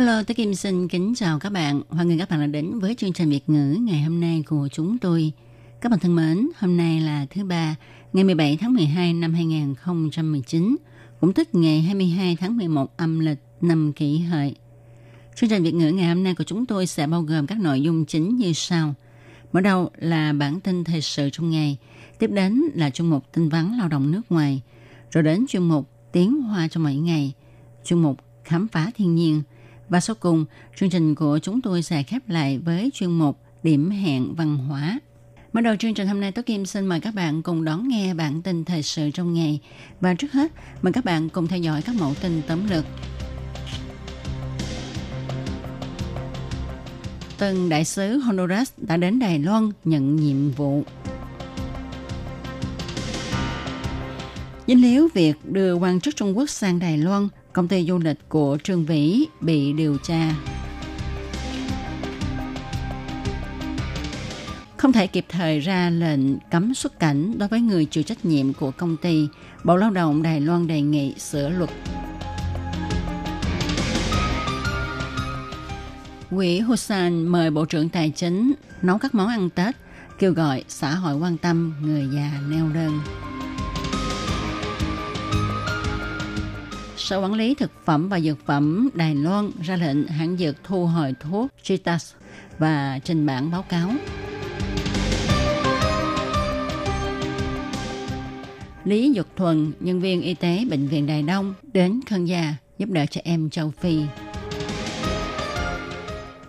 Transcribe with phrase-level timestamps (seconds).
[0.00, 1.82] Hello, tôi Kim xin kính chào các bạn.
[1.88, 4.68] Hoan nghênh các bạn đã đến với chương trình Việt ngữ ngày hôm nay của
[4.72, 5.32] chúng tôi.
[5.80, 7.76] Các bạn thân mến, hôm nay là thứ ba,
[8.12, 10.76] ngày 17 tháng 12 năm 2019,
[11.20, 14.54] cũng tức ngày 22 tháng 11 âm lịch năm kỷ hợi.
[15.34, 17.82] Chương trình Việt ngữ ngày hôm nay của chúng tôi sẽ bao gồm các nội
[17.82, 18.94] dung chính như sau.
[19.52, 21.76] Mở đầu là bản tin thời sự trong ngày,
[22.18, 24.62] tiếp đến là chuyên mục tin vắn lao động nước ngoài,
[25.10, 27.32] rồi đến chuyên mục tiếng hoa trong mỗi ngày,
[27.84, 29.42] chuyên mục khám phá thiên nhiên,
[29.90, 30.44] và sau cùng,
[30.76, 34.98] chương trình của chúng tôi sẽ khép lại với chuyên mục điểm hẹn văn hóa.
[35.52, 38.14] Mở đầu chương trình hôm nay, Tố Kim xin mời các bạn cùng đón nghe
[38.14, 39.60] bản tin thời sự trong ngày.
[40.00, 42.84] Và trước hết, mời các bạn cùng theo dõi các mẫu tin tóm lược.
[47.38, 50.84] Tân đại sứ Honduras đã đến Đài Loan nhận nhiệm vụ.
[54.66, 58.28] Dính líu việc đưa quan chức Trung Quốc sang Đài Loan, công ty du lịch
[58.28, 60.34] của Trương Vĩ bị điều tra.
[64.76, 68.52] Không thể kịp thời ra lệnh cấm xuất cảnh đối với người chịu trách nhiệm
[68.52, 69.28] của công ty,
[69.64, 71.70] Bộ Lao động Đài Loan đề nghị sửa luật.
[76.30, 79.76] Quỹ Hussein mời Bộ trưởng Tài chính nấu các món ăn Tết,
[80.18, 83.00] kêu gọi xã hội quan tâm người già neo đơn.
[87.10, 90.86] Sở Quản lý Thực phẩm và Dược phẩm Đài Loan ra lệnh hãng dược thu
[90.86, 92.12] hồi thuốc Chitas
[92.58, 93.90] và trình bản báo cáo.
[98.84, 102.88] Lý Dục Thuần, nhân viên y tế Bệnh viện Đài Đông, đến Khân Gia giúp
[102.88, 104.00] đỡ trẻ em châu Phi.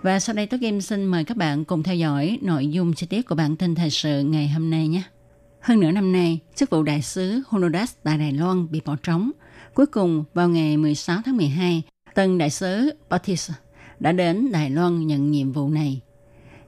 [0.02, 3.08] Và sau đây Tố Kim xin mời các bạn cùng theo dõi nội dung chi
[3.08, 5.04] tiết của bản tin thời sự ngày hôm nay nhé.
[5.62, 9.32] Hơn nửa năm nay, chức vụ đại sứ Honduras tại Đài Loan bị bỏ trống.
[9.74, 11.84] Cuối cùng, vào ngày 16 tháng 12,
[12.14, 13.52] tân đại sứ Batis
[14.00, 16.02] đã đến Đài Loan nhận nhiệm vụ này.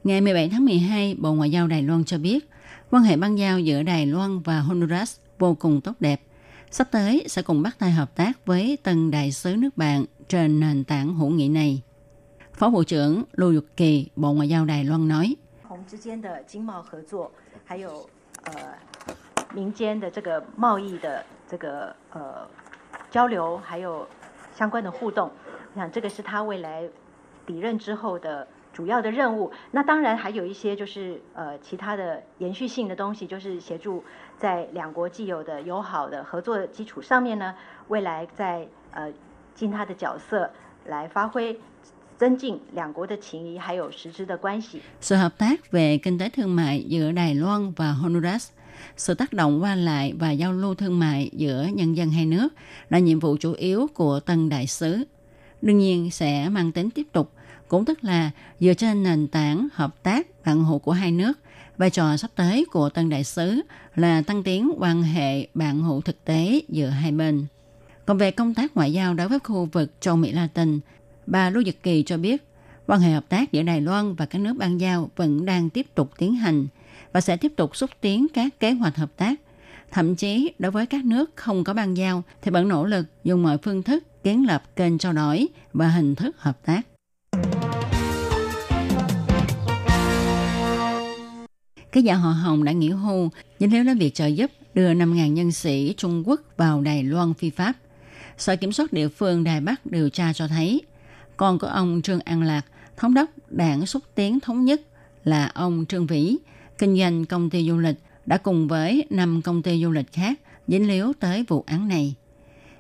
[0.04, 2.50] Ngày 17 tháng 12, Bộ Ngoại giao Đài Loan cho biết,
[2.92, 6.22] quan hệ bang giao giữa Đài Loan và Honduras vô cùng tốt đẹp.
[6.72, 10.60] Sắp tới sẽ cùng bắt tay hợp tác với tân đại sứ nước bạn trên
[10.60, 11.82] nền tảng hữu nghị này.
[12.54, 15.36] Phó Bộ trưởng Lưu Dục Kỳ, Bộ Ngoại giao Đài Loan nói,
[23.14, 24.08] 交流，还有
[24.56, 25.30] 相关的互动，
[25.76, 26.90] 我想这个是他未来
[27.46, 29.52] 抵任之后的主要的任务。
[29.70, 34.04] 那当然还有一些就是呃其他的延续性的东西，就是协助
[34.40, 37.54] 在两国既有的友好的合作的基础上面呢，
[37.90, 39.14] 未来在呃
[39.54, 40.50] 尽他的角色
[40.88, 41.60] 来发挥。
[42.16, 44.82] 增进两国的情谊，还有实质的关系。
[45.02, 48.52] sự hợp tác về kinh tế thương mại giữa Đài Loan và Honduras,
[48.98, 52.54] sự tác động qua lại và giao lưu thương mại giữa nhân dân hai nước
[52.90, 55.04] là nhiệm vụ chủ yếu của tân đại sứ.
[55.62, 57.32] Đương nhiên sẽ mang tính tiếp tục,
[57.68, 61.40] cũng tức là dựa trên nền tảng hợp tác bạn hữu của hai nước.
[61.78, 63.62] Vai trò sắp tới của tân đại sứ
[63.96, 67.46] là tăng tiến quan hệ bạn hữu thực tế giữa hai bên.
[68.06, 70.80] Còn về công tác ngoại giao đối với khu vực châu Mỹ Latin,
[71.26, 72.44] bà Lưu Dực Kỳ cho biết
[72.88, 75.88] quan hệ hợp tác giữa Đài Loan và các nước ban giao vẫn đang tiếp
[75.96, 76.68] tục tiến hành
[77.14, 79.40] và sẽ tiếp tục xúc tiến các kế hoạch hợp tác.
[79.92, 83.44] Thậm chí đối với các nước không có ban giao thì vẫn nỗ lực dùng
[83.44, 86.82] mọi phương thức kiến lập kênh trao đổi và hình thức hợp tác.
[91.92, 93.30] Các giả họ Hồng đã nghỉ hưu
[93.60, 97.34] dính líu đến việc trợ giúp đưa 5.000 nhân sĩ Trung Quốc vào Đài Loan
[97.34, 97.74] phi pháp.
[98.38, 100.82] Sở Kiểm soát địa phương Đài Bắc điều tra cho thấy
[101.38, 102.66] con của ông Trương An Lạc,
[102.98, 104.82] thống đốc đảng xúc tiến thống nhất
[105.24, 106.38] là ông Trương Vĩ,
[106.84, 107.96] kinh doanh công ty du lịch,
[108.26, 112.16] đã cùng với 5 công ty du lịch khác dính líu tới vụ án này.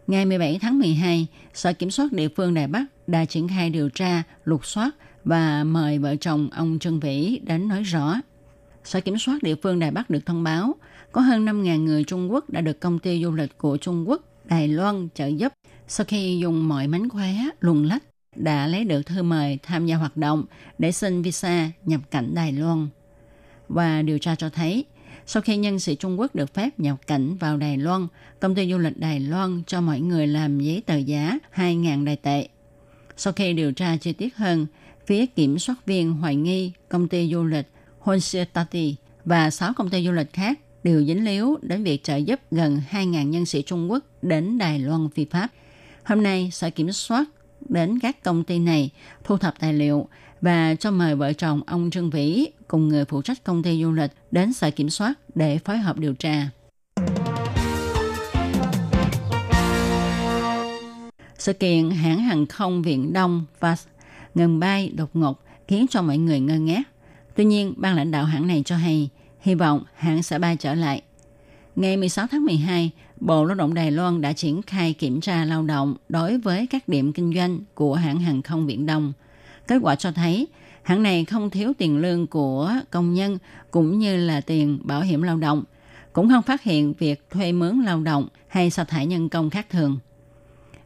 [0.07, 3.89] Ngày 17 tháng 12, Sở Kiểm soát địa phương Đài Bắc đã triển khai điều
[3.89, 4.91] tra, lục soát
[5.23, 8.15] và mời vợ chồng ông Trương Vĩ đến nói rõ.
[8.83, 10.75] Sở Kiểm soát địa phương Đài Bắc được thông báo
[11.11, 14.21] có hơn 5.000 người Trung Quốc đã được công ty du lịch của Trung Quốc,
[14.45, 15.53] Đài Loan trợ giúp
[15.87, 18.03] sau khi dùng mọi mánh khóe, luồn lách
[18.35, 20.45] đã lấy được thư mời tham gia hoạt động
[20.77, 22.87] để xin visa nhập cảnh Đài Loan.
[23.73, 24.85] Và điều tra cho thấy,
[25.25, 28.07] Sau khi nhân sĩ Trung Quốc được phép nhập cảnh vào Đài Loan,
[28.39, 32.15] công ty du lịch Đài Loan cho mọi người làm giấy tờ giá 2.000 đài
[32.15, 32.47] tệ.
[33.17, 34.67] Sau khi điều tra chi tiết hơn,
[35.05, 37.67] phía kiểm soát viên hoài nghi công ty du lịch
[37.99, 42.39] Honsetati và 6 công ty du lịch khác đều dính líu đến việc trợ giúp
[42.51, 45.47] gần 2.000 nhân sĩ Trung Quốc đến Đài Loan phi pháp.
[46.03, 47.25] Hôm nay, Sở Kiểm soát
[47.69, 48.89] đến các công ty này
[49.23, 50.07] thu thập tài liệu
[50.43, 53.91] và cho mời vợ chồng ông Trương Vĩ cùng người phụ trách công ty du
[53.91, 56.49] lịch đến Sở Kiểm soát để phối hợp điều tra.
[61.37, 63.75] Sự kiện hãng hàng không Viện Đông và
[64.35, 66.83] ngừng bay đột ngột khiến cho mọi người ngơ ngác.
[67.35, 70.75] Tuy nhiên, ban lãnh đạo hãng này cho hay hy vọng hãng sẽ bay trở
[70.75, 71.01] lại.
[71.75, 75.63] Ngày 16 tháng 12, Bộ Lao động Đài Loan đã triển khai kiểm tra lao
[75.63, 79.13] động đối với các điểm kinh doanh của hãng hàng không Viễn Đông.
[79.67, 80.47] Kết quả cho thấy,
[80.83, 83.37] hãng này không thiếu tiền lương của công nhân
[83.71, 85.63] cũng như là tiền bảo hiểm lao động,
[86.13, 89.69] cũng không phát hiện việc thuê mướn lao động hay sa thải nhân công khác
[89.69, 89.99] thường.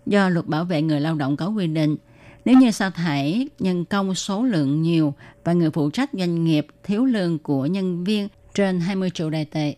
[0.06, 1.98] Do luật bảo vệ người lao động có quy định,
[2.46, 5.14] nếu như sa thải nhân công số lượng nhiều
[5.44, 9.46] và người phụ trách doanh nghiệp thiếu lương của nhân viên trên 20 triệu đài
[9.46, 9.76] tệ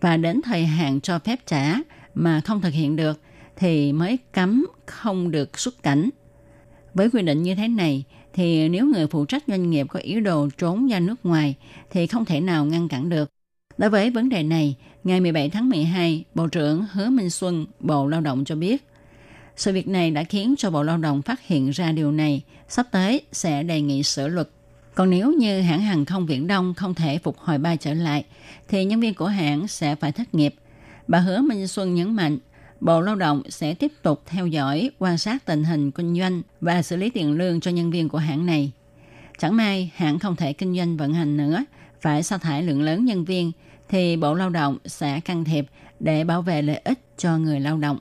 [0.00, 1.74] và đến thời hạn cho phép trả
[2.14, 3.20] mà không thực hiện được
[3.56, 6.10] thì mới cấm không được xuất cảnh.
[6.94, 8.04] Với quy định như thế này
[8.36, 11.54] thì nếu người phụ trách doanh nghiệp có ý đồ trốn ra nước ngoài
[11.90, 13.30] thì không thể nào ngăn cản được.
[13.78, 18.06] Đối với vấn đề này, ngày 17 tháng 12, Bộ trưởng Hứa Minh Xuân, Bộ
[18.06, 18.84] Lao động cho biết,
[19.56, 22.86] sự việc này đã khiến cho Bộ Lao động phát hiện ra điều này, sắp
[22.90, 24.48] tới sẽ đề nghị sửa luật.
[24.94, 28.24] Còn nếu như hãng hàng không Viễn Đông không thể phục hồi bay trở lại,
[28.68, 30.54] thì nhân viên của hãng sẽ phải thất nghiệp.
[31.08, 32.38] Bà Hứa Minh Xuân nhấn mạnh,
[32.80, 36.82] Bộ Lao động sẽ tiếp tục theo dõi, quan sát tình hình kinh doanh và
[36.82, 38.72] xử lý tiền lương cho nhân viên của hãng này.
[39.38, 41.64] Chẳng may hãng không thể kinh doanh vận hành nữa,
[42.00, 43.52] phải sa thải lượng lớn nhân viên,
[43.88, 45.66] thì Bộ Lao động sẽ can thiệp
[46.00, 47.98] để bảo vệ lợi ích cho người lao động.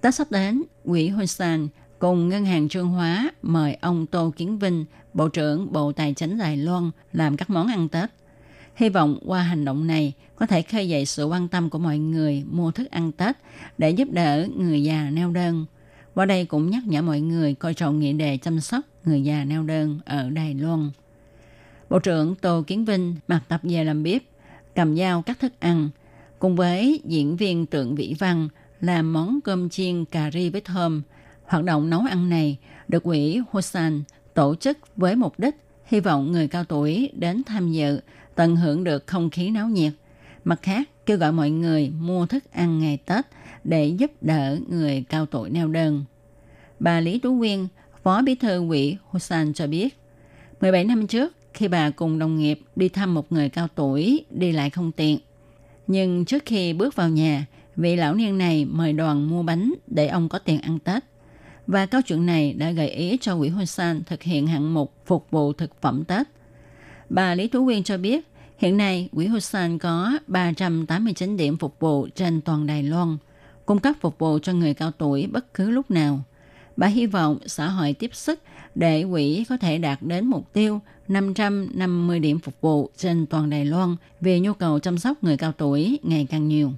[0.00, 1.68] Tết sắp đến, Quỹ Hun San
[1.98, 4.84] cùng Ngân hàng Trương Hóa mời ông Tô Kiến Vinh,
[5.14, 8.10] Bộ trưởng Bộ Tài chính Đài Loan làm các món ăn Tết.
[8.78, 11.98] Hy vọng qua hành động này có thể khơi dậy sự quan tâm của mọi
[11.98, 13.36] người mua thức ăn Tết
[13.78, 15.66] để giúp đỡ người già neo đơn.
[16.14, 19.44] Qua đây cũng nhắc nhở mọi người coi trọng nghị đề chăm sóc người già
[19.44, 20.90] neo đơn ở Đài Loan.
[21.90, 24.22] Bộ trưởng Tô Kiến Vinh mặc tập về làm bếp,
[24.74, 25.88] cầm dao cắt thức ăn,
[26.38, 28.48] cùng với diễn viên tượng vĩ văn
[28.80, 31.02] làm món cơm chiên cà ri với thơm.
[31.44, 32.58] Hoạt động nấu ăn này
[32.88, 34.02] được quỹ Hosan
[34.34, 35.54] tổ chức với mục đích
[35.88, 38.00] hy vọng người cao tuổi đến tham dự
[38.38, 39.92] tận hưởng được không khí náo nhiệt.
[40.44, 43.26] Mặt khác, kêu gọi mọi người mua thức ăn ngày Tết
[43.64, 46.04] để giúp đỡ người cao tuổi neo đơn.
[46.80, 47.66] Bà Lý Tú Quyên,
[48.02, 49.98] Phó Bí thư quỹ Hosan cho biết,
[50.60, 54.52] 17 năm trước, khi bà cùng đồng nghiệp đi thăm một người cao tuổi đi
[54.52, 55.18] lại không tiện.
[55.86, 57.46] Nhưng trước khi bước vào nhà,
[57.76, 61.04] vị lão niên này mời đoàn mua bánh để ông có tiền ăn Tết.
[61.66, 65.26] Và câu chuyện này đã gợi ý cho quỹ Hussein thực hiện hạng mục phục
[65.30, 66.26] vụ thực phẩm Tết.
[67.08, 68.27] Bà Lý Tú Quyên cho biết,
[68.58, 73.16] hiện nay quỹ Hoa San có 389 điểm phục vụ trên toàn Đài Loan,
[73.66, 76.20] cung cấp phục vụ cho người cao tuổi bất cứ lúc nào.
[76.76, 78.40] Bà hy vọng xã hội tiếp sức
[78.74, 83.64] để quỹ có thể đạt đến mục tiêu 550 điểm phục vụ trên toàn Đài
[83.64, 86.72] Loan vì nhu cầu chăm sóc người cao tuổi ngày càng nhiều.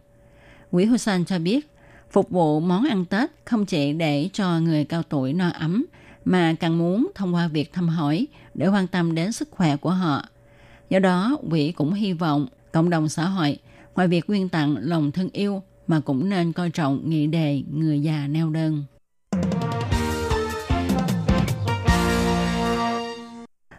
[0.70, 1.70] Quỹ Hussein cho biết,
[2.10, 5.86] phục vụ món ăn Tết không chỉ để cho người cao tuổi no ấm,
[6.24, 9.90] mà càng muốn thông qua việc thăm hỏi để quan tâm đến sức khỏe của
[9.90, 10.24] họ.
[10.90, 13.58] Do đó, quỹ cũng hy vọng cộng đồng xã hội,
[13.94, 18.00] ngoài việc quyên tặng lòng thương yêu, mà cũng nên coi trọng nghị đề người
[18.00, 18.84] già neo đơn.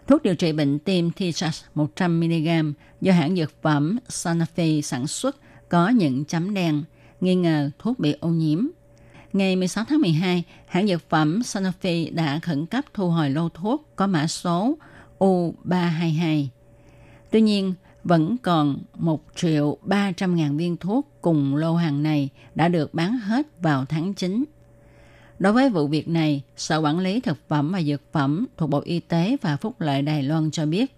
[0.07, 5.35] Thuốc điều trị bệnh tim T-Charge 100mg do hãng dược phẩm Sanofi sản xuất–
[5.71, 6.83] có những chấm đen,
[7.21, 8.67] nghi ngờ thuốc bị ô nhiễm.
[9.33, 13.89] Ngày 16 tháng 12, hãng dược phẩm Sanofi đã khẩn cấp thu hồi lô thuốc
[13.95, 14.77] có mã số
[15.19, 16.47] U322.
[17.31, 17.73] Tuy nhiên,
[18.03, 23.17] vẫn còn 1 triệu 300 ngàn viên thuốc cùng lô hàng này đã được bán
[23.17, 24.43] hết vào tháng 9.
[25.39, 28.81] Đối với vụ việc này, Sở Quản lý Thực phẩm và Dược phẩm thuộc Bộ
[28.85, 30.95] Y tế và Phúc lợi Đài Loan cho biết,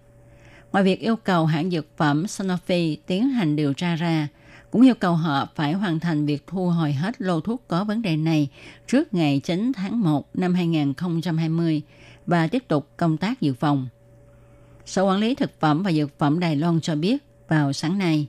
[0.72, 4.28] ngoài việc yêu cầu hãng dược phẩm Sanofi tiến hành điều tra ra,
[4.70, 8.02] cũng yêu cầu họ phải hoàn thành việc thu hồi hết lô thuốc có vấn
[8.02, 8.48] đề này
[8.86, 11.82] trước ngày 9 tháng 1 năm 2020
[12.26, 13.88] và tiếp tục công tác dự phòng.
[14.86, 17.16] Sở Quản lý Thực phẩm và Dược phẩm Đài Loan cho biết
[17.48, 18.26] vào sáng nay,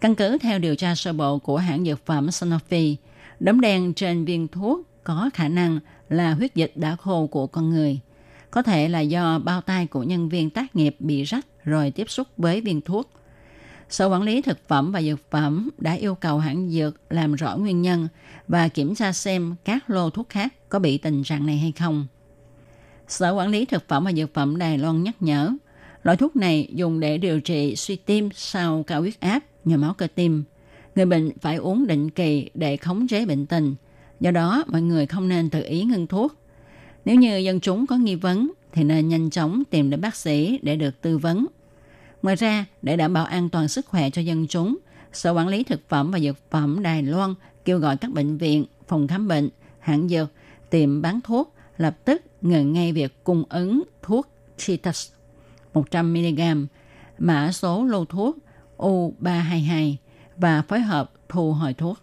[0.00, 2.96] căn cứ theo điều tra sơ bộ của hãng dược phẩm Sanofi,
[3.40, 7.70] đốm đen trên viên thuốc có khả năng là huyết dịch đã khô của con
[7.70, 8.00] người.
[8.50, 12.10] Có thể là do bao tay của nhân viên tác nghiệp bị rách rồi tiếp
[12.10, 13.10] xúc với viên thuốc.
[13.88, 17.56] Sở Quản lý Thực phẩm và Dược phẩm đã yêu cầu hãng dược làm rõ
[17.56, 18.08] nguyên nhân
[18.48, 22.06] và kiểm tra xem các lô thuốc khác có bị tình trạng này hay không.
[23.08, 25.50] Sở Quản lý Thực phẩm và Dược phẩm Đài Loan nhắc nhở,
[26.04, 29.94] loại thuốc này dùng để điều trị suy tim sau cao huyết áp, nhồi máu
[29.94, 30.44] cơ tim.
[30.94, 33.74] Người bệnh phải uống định kỳ để khống chế bệnh tình.
[34.20, 36.34] Do đó, mọi người không nên tự ý ngưng thuốc.
[37.04, 40.58] Nếu như dân chúng có nghi vấn, thì nên nhanh chóng tìm đến bác sĩ
[40.62, 41.46] để được tư vấn.
[42.22, 44.76] Ngoài ra, để đảm bảo an toàn sức khỏe cho dân chúng,
[45.12, 47.34] Sở Quản lý Thực phẩm và Dược phẩm Đài Loan
[47.64, 50.30] kêu gọi các bệnh viện, phòng khám bệnh, hãng dược,
[50.70, 55.13] tiệm bán thuốc lập tức ngừng ngay việc cung ứng thuốc Chitas
[55.74, 56.66] 100mg,
[57.18, 58.38] mã số lô thuốc
[58.78, 59.94] U322
[60.36, 61.98] và phối hợp thu hồi thuốc.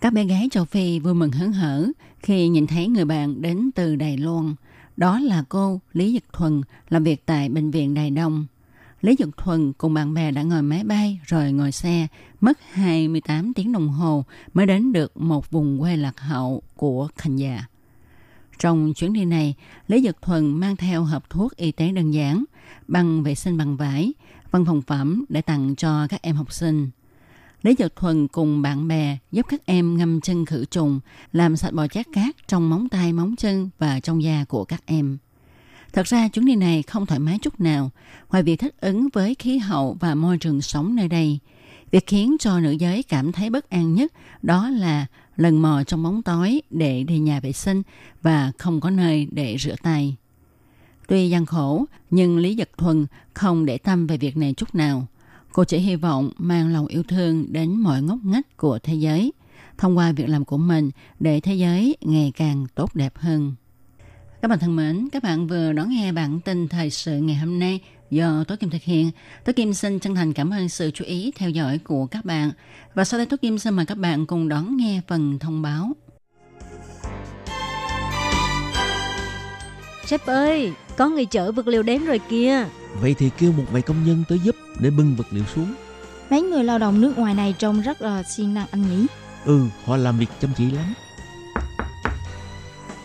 [0.00, 1.86] Các bé gái châu Phi vui mừng hớn hở
[2.18, 4.54] khi nhìn thấy người bạn đến từ Đài Loan.
[4.96, 8.46] Đó là cô Lý Dực Thuần làm việc tại Bệnh viện Đài Đông.
[9.00, 12.06] Lý Dực Thuần cùng bạn bè đã ngồi máy bay rồi ngồi xe,
[12.40, 14.24] mất 28 tiếng đồng hồ
[14.54, 17.64] mới đến được một vùng quê lạc hậu của Khánh Già.
[18.58, 19.54] Trong chuyến đi này,
[19.88, 22.44] Lý Nhật Thuần mang theo hộp thuốc y tế đơn giản,
[22.88, 24.12] băng vệ sinh bằng vải,
[24.50, 26.90] văn phòng phẩm để tặng cho các em học sinh.
[27.62, 31.00] Lý Nhật Thuần cùng bạn bè giúp các em ngâm chân khử trùng,
[31.32, 34.82] làm sạch bò chát cát trong móng tay, móng chân và trong da của các
[34.86, 35.18] em.
[35.92, 37.90] Thật ra chuyến đi này không thoải mái chút nào,
[38.30, 41.38] ngoài việc thích ứng với khí hậu và môi trường sống nơi đây.
[41.90, 46.02] Việc khiến cho nữ giới cảm thấy bất an nhất đó là lần mò trong
[46.02, 47.82] bóng tối để đi nhà vệ sinh
[48.22, 50.16] và không có nơi để rửa tay.
[51.08, 55.06] Tuy gian khổ, nhưng Lý Nhật Thuần không để tâm về việc này chút nào.
[55.52, 59.32] Cô chỉ hy vọng mang lòng yêu thương đến mọi ngóc ngách của thế giới,
[59.78, 60.90] thông qua việc làm của mình
[61.20, 63.54] để thế giới ngày càng tốt đẹp hơn.
[64.42, 67.58] Các bạn thân mến, các bạn vừa đón nghe bản tin thời sự ngày hôm
[67.58, 69.10] nay do Tố Kim thực hiện.
[69.44, 72.50] Tố Kim xin chân thành cảm ơn sự chú ý theo dõi của các bạn.
[72.94, 75.92] Và sau đây Tố Kim xin mời các bạn cùng đón nghe phần thông báo.
[80.06, 82.64] Sếp ơi, có người chở vật liệu đến rồi kìa.
[83.00, 85.74] Vậy thì kêu một vài công nhân tới giúp để bưng vật liệu xuống.
[86.30, 89.06] Mấy người lao động nước ngoài này trông rất là siêng năng anh nhỉ?
[89.44, 90.94] Ừ, họ làm việc chăm chỉ lắm.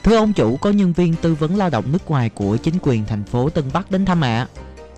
[0.03, 3.05] Thưa ông chủ, có nhân viên tư vấn lao động nước ngoài của chính quyền
[3.05, 4.47] thành phố Tân Bắc đến thăm ạ.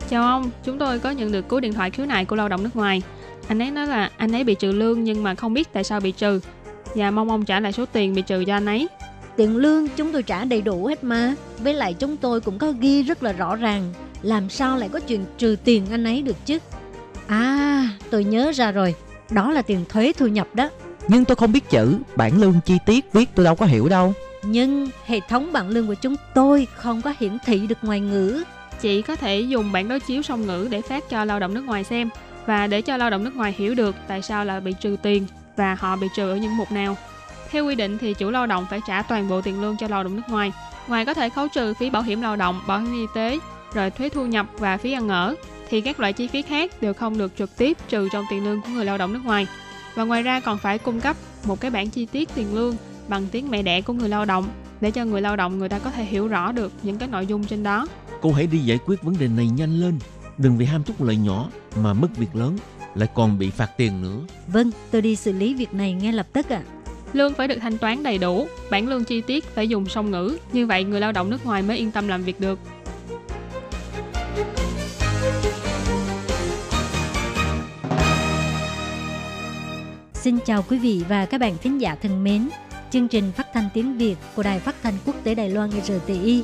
[0.10, 2.64] Chào ông, chúng tôi có nhận được cú điện thoại khiếu nại của lao động
[2.64, 3.02] nước ngoài.
[3.48, 6.00] Anh ấy nói là anh ấy bị trừ lương nhưng mà không biết tại sao
[6.00, 6.40] bị trừ
[6.96, 8.88] và mong ông trả lại số tiền bị trừ cho anh ấy.
[9.36, 11.36] Tiền lương chúng tôi trả đầy đủ hết mà.
[11.60, 13.94] Với lại chúng tôi cũng có ghi rất là rõ ràng.
[14.22, 16.60] Làm sao lại có chuyện trừ tiền anh ấy được chứ?
[17.28, 18.96] À, tôi nhớ ra rồi.
[19.32, 20.70] Đó là tiền thuế thu nhập đó.
[21.08, 24.14] Nhưng tôi không biết chữ, bản lương chi tiết viết tôi đâu có hiểu đâu.
[24.44, 28.44] Nhưng hệ thống bảng lương của chúng tôi không có hiển thị được ngoài ngữ.
[28.84, 31.66] Chị có thể dùng bản đối chiếu song ngữ để phát cho lao động nước
[31.66, 32.10] ngoài xem
[32.46, 35.28] và để cho lao động nước ngoài hiểu được tại sao là bị trừ tiền
[35.58, 36.98] và họ bị trừ ở những mục nào.
[37.52, 40.04] Theo quy định thì chủ lao động phải trả toàn bộ tiền lương cho lao
[40.04, 40.52] động nước ngoài.
[40.88, 43.40] Ngoài có thể khấu trừ phí bảo hiểm lao động, bảo hiểm y tế,
[43.74, 45.36] rồi thuế thu nhập và phí ăn ở,
[45.70, 48.62] thì các loại chi phí khác đều không được trực tiếp trừ trong tiền lương
[48.62, 49.48] của người lao động nước ngoài.
[49.96, 52.76] Và ngoài ra còn phải cung cấp một cái bản chi tiết tiền lương
[53.08, 54.48] bằng tiếng mẹ đẻ của người lao động
[54.82, 57.26] để cho người lao động người ta có thể hiểu rõ được những cái nội
[57.26, 57.88] dung trên đó.
[58.24, 60.00] Cô hãy đi giải quyết vấn đề này nhanh lên.
[60.38, 62.58] Đừng vì ham chút lợi nhỏ mà mất việc lớn,
[62.96, 64.20] lại còn bị phạt tiền nữa.
[64.48, 66.64] Vâng, tôi đi xử lý việc này ngay lập tức ạ.
[66.66, 66.70] À.
[67.14, 70.38] Lương phải được thanh toán đầy đủ, bản lương chi tiết phải dùng song ngữ,
[70.54, 72.60] như vậy người lao động nước ngoài mới yên tâm làm việc được.
[80.14, 82.50] Xin chào quý vị và các bạn thính giả thân mến.
[82.92, 86.44] Chương trình phát thanh tiếng Việt của Đài Phát thanh Quốc tế Đài Loan RTI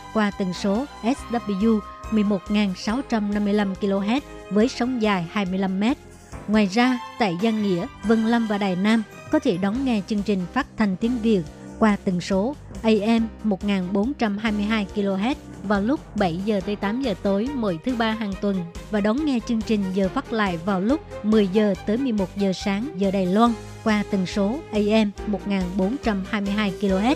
[0.13, 1.79] qua tần số SW
[2.11, 5.83] 11.655 kHz với sóng dài 25 m.
[6.47, 10.23] Ngoài ra, tại Giang Nghĩa, Vân Lâm và Đài Nam có thể đón nghe chương
[10.23, 11.41] trình phát thanh tiếng Việt
[11.79, 17.79] qua tần số AM 1422 kHz vào lúc 7 giờ tới 8 giờ tối mỗi
[17.85, 18.55] thứ ba hàng tuần
[18.91, 22.53] và đón nghe chương trình giờ phát lại vào lúc 10 giờ tới 11 giờ
[22.53, 23.51] sáng giờ Đài Loan
[23.83, 27.15] qua tần số AM 1422 kHz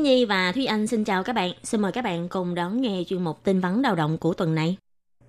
[0.00, 1.52] Khi Nhi và Thúy Anh xin chào các bạn.
[1.62, 4.54] Xin mời các bạn cùng đón nghe chuyên mục tin vắn lao động của tuần
[4.54, 4.76] này.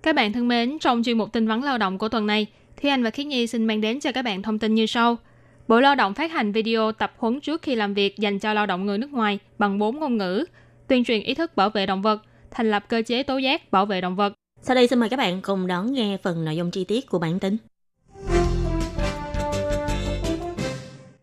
[0.02, 2.46] Các bạn thân mến, trong chuyên mục tin vắn lao động của tuần này,
[2.82, 5.16] Thúy Anh và Khiết Nhi xin mang đến cho các bạn thông tin như sau.
[5.68, 8.66] Bộ Lao động phát hành video tập huấn trước khi làm việc dành cho lao
[8.66, 10.44] động người nước ngoài bằng 4 ngôn ngữ,
[10.88, 13.86] tuyên truyền ý thức bảo vệ động vật, thành lập cơ chế tố giác bảo
[13.86, 14.32] vệ động vật.
[14.62, 17.18] Sau đây xin mời các bạn cùng đón nghe phần nội dung chi tiết của
[17.18, 17.56] bản tin.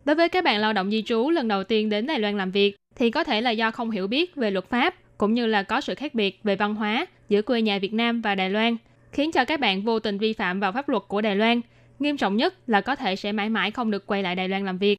[0.06, 2.52] Đối với các bạn lao động di trú lần đầu tiên đến Đài Loan làm
[2.52, 5.64] việc thì có thể là do không hiểu biết về luật pháp cũng như là
[5.64, 8.78] có sự khác biệt về văn hóa giữa quê nhà Việt Nam và Đài Loan,
[9.12, 11.62] khiến cho các bạn vô tình vi phạm vào pháp luật của Đài Loan.
[12.00, 14.66] Nghiêm trọng nhất là có thể sẽ mãi mãi không được quay lại Đài Loan
[14.66, 14.98] làm việc.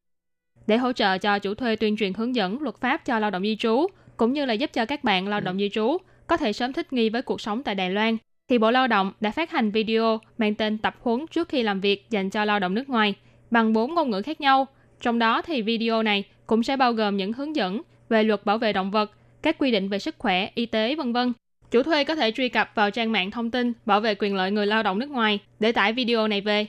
[0.66, 3.42] Để hỗ trợ cho chủ thuê tuyên truyền hướng dẫn luật pháp cho lao động
[3.42, 6.52] di trú, cũng như là giúp cho các bạn lao động di trú có thể
[6.52, 8.16] sớm thích nghi với cuộc sống tại Đài Loan,
[8.48, 11.80] thì Bộ Lao động đã phát hành video mang tên tập huấn trước khi làm
[11.80, 13.14] việc dành cho lao động nước ngoài
[13.50, 14.66] bằng 4 ngôn ngữ khác nhau.
[15.00, 18.58] Trong đó thì video này cũng sẽ bao gồm những hướng dẫn về luật bảo
[18.58, 19.10] vệ động vật,
[19.42, 21.32] các quy định về sức khỏe, y tế, vân vân.
[21.70, 24.50] Chủ thuê có thể truy cập vào trang mạng thông tin bảo vệ quyền lợi
[24.50, 26.66] người lao động nước ngoài để tải video này về.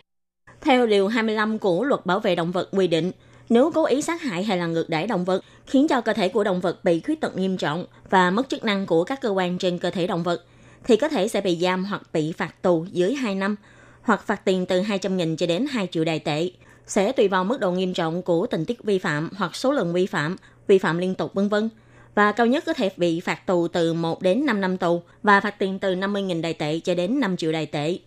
[0.62, 3.12] Theo Điều 25 của Luật Bảo vệ Động vật quy định,
[3.50, 6.30] nếu cố ý sát hại hay là ngược đãi động vật, khiến cho cơ thể
[6.30, 9.30] của động vật bị khuyết tật nghiêm trọng và mất chức năng của các cơ
[9.30, 10.46] quan trên cơ thể động vật,
[10.84, 13.56] thì có thể sẽ bị giam hoặc bị phạt tù dưới 2 năm,
[14.02, 16.50] hoặc phạt tiền từ 200.000 cho đến 2 triệu đài tệ.
[16.92, 19.94] Sẽ tùy vào mức độ nghiêm trọng của tình tiết vi phạm hoặc số lần
[19.94, 20.36] vi phạm,
[20.68, 21.70] vi phạm liên tục vân vân
[22.16, 25.40] và cao nhất có thể bị phạt tù từ 1 đến 5 năm tù và
[25.40, 28.00] phạt tiền từ 50.000 đài tệ cho đến 5 triệu đài tệ.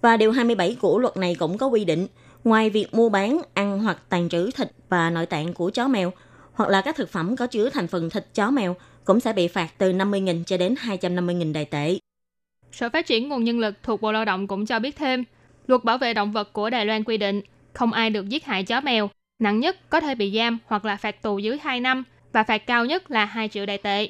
[0.00, 2.06] Và điều 27 của luật này cũng có quy định,
[2.44, 6.12] ngoài việc mua bán, ăn hoặc tàn trữ thịt và nội tạng của chó mèo,
[6.52, 9.48] hoặc là các thực phẩm có chứa thành phần thịt chó mèo, cũng sẽ bị
[9.48, 11.98] phạt từ 50.000 cho đến 250.000 đài tệ.
[12.72, 15.24] Sở Phát triển Nguồn Nhân lực thuộc Bộ Lao động cũng cho biết thêm,
[15.66, 17.40] luật bảo vệ động vật của Đài Loan quy định
[17.74, 20.96] không ai được giết hại chó mèo, nặng nhất có thể bị giam hoặc là
[20.96, 24.08] phạt tù dưới 2 năm và phạt cao nhất là 2 triệu đại tệ.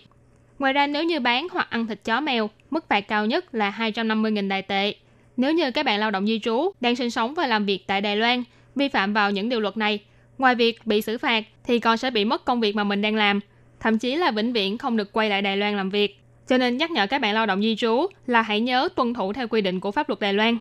[0.58, 3.74] Ngoài ra nếu như bán hoặc ăn thịt chó mèo, mức phạt cao nhất là
[3.78, 4.94] 250.000 đại tệ.
[5.36, 8.00] Nếu như các bạn lao động di trú đang sinh sống và làm việc tại
[8.00, 8.42] Đài Loan,
[8.74, 9.98] vi phạm vào những điều luật này,
[10.38, 13.14] ngoài việc bị xử phạt thì còn sẽ bị mất công việc mà mình đang
[13.14, 13.40] làm,
[13.80, 16.20] thậm chí là vĩnh viễn không được quay lại Đài Loan làm việc.
[16.48, 19.32] Cho nên nhắc nhở các bạn lao động di trú là hãy nhớ tuân thủ
[19.32, 20.58] theo quy định của pháp luật Đài Loan.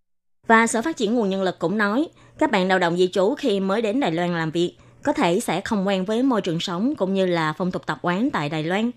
[0.48, 2.08] Và Sở Phát triển Nguồn Nhân lực cũng nói,
[2.39, 5.39] các bạn lao động di trú khi mới đến Đài Loan làm việc có thể
[5.39, 8.50] sẽ không quen với môi trường sống cũng như là phong tục tập quán tại
[8.50, 8.91] Đài Loan.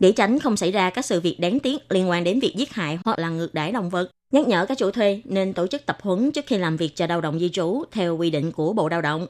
[0.00, 2.72] Để tránh không xảy ra các sự việc đáng tiếc liên quan đến việc giết
[2.72, 5.86] hại hoặc là ngược đãi động vật, nhắc nhở các chủ thuê nên tổ chức
[5.86, 8.72] tập huấn trước khi làm việc cho lao động di trú theo quy định của
[8.72, 9.26] Bộ Lao động.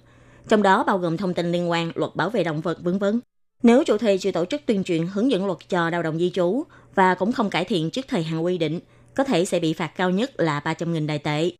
[0.49, 3.21] Trong đó bao gồm thông tin liên quan luật bảo vệ động vật vân vân.
[3.63, 6.31] Nếu chủ thuê chưa tổ chức tuyên truyền hướng dẫn luật cho lao động di
[6.31, 6.63] trú
[6.95, 8.81] và cũng không cải thiện trước thời hạn quy định,
[9.15, 11.51] có thể sẽ bị phạt cao nhất là 300.000 đài tệ.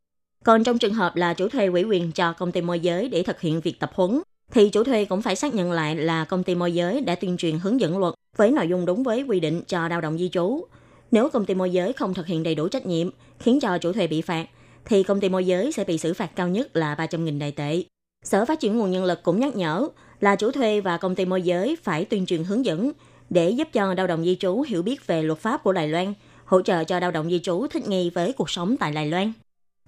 [0.45, 3.23] Còn trong trường hợp là chủ thuê ủy quyền cho công ty môi giới để
[3.23, 6.43] thực hiện việc tập huấn, thì chủ thuê cũng phải xác nhận lại là công
[6.43, 9.41] ty môi giới đã tuyên truyền hướng dẫn luật với nội dung đúng với quy
[9.41, 10.67] định cho lao động di trú.
[11.11, 13.93] Nếu công ty môi giới không thực hiện đầy đủ trách nhiệm, khiến cho chủ
[13.93, 14.47] thuê bị phạt,
[14.85, 17.83] thì công ty môi giới sẽ bị xử phạt cao nhất là 300.000 đại tệ.
[18.25, 19.89] Sở Phát triển Nguồn Nhân lực cũng nhắc nhở
[20.21, 22.93] là chủ thuê và công ty môi giới phải tuyên truyền hướng dẫn
[23.31, 26.15] để giúp cho lao động di trú hiểu biết về luật pháp của Đài Loan,
[26.45, 29.33] hỗ trợ cho lao động di trú thích nghi với cuộc sống tại Đài Loan.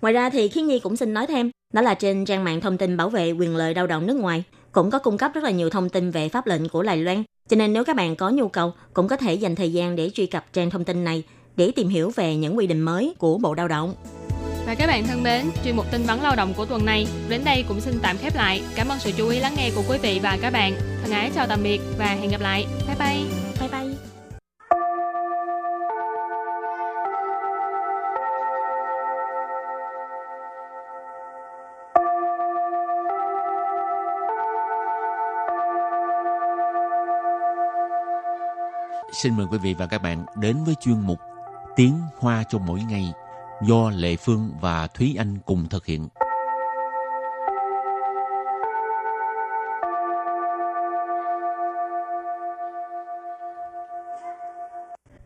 [0.00, 2.78] Ngoài ra thì Khiến Nhi cũng xin nói thêm, đó là trên trang mạng thông
[2.78, 5.50] tin bảo vệ quyền lợi lao động nước ngoài cũng có cung cấp rất là
[5.50, 7.22] nhiều thông tin về pháp lệnh của Đài Loan.
[7.48, 10.10] Cho nên nếu các bạn có nhu cầu, cũng có thể dành thời gian để
[10.14, 11.22] truy cập trang thông tin này
[11.56, 13.94] để tìm hiểu về những quy định mới của Bộ Lao động.
[14.66, 17.40] Và các bạn thân mến, chuyên mục tin vắn lao động của tuần này đến
[17.44, 18.62] đây cũng xin tạm khép lại.
[18.74, 20.72] Cảm ơn sự chú ý lắng nghe của quý vị và các bạn.
[21.02, 22.66] Thân ái chào tạm biệt và hẹn gặp lại.
[22.86, 23.24] Bye bye.
[23.60, 23.77] Bye bye.
[39.12, 41.18] Xin mời quý vị và các bạn đến với chuyên mục
[41.76, 43.12] Tiếng Hoa cho mỗi ngày
[43.62, 46.08] do Lệ Phương và Thúy Anh cùng thực hiện.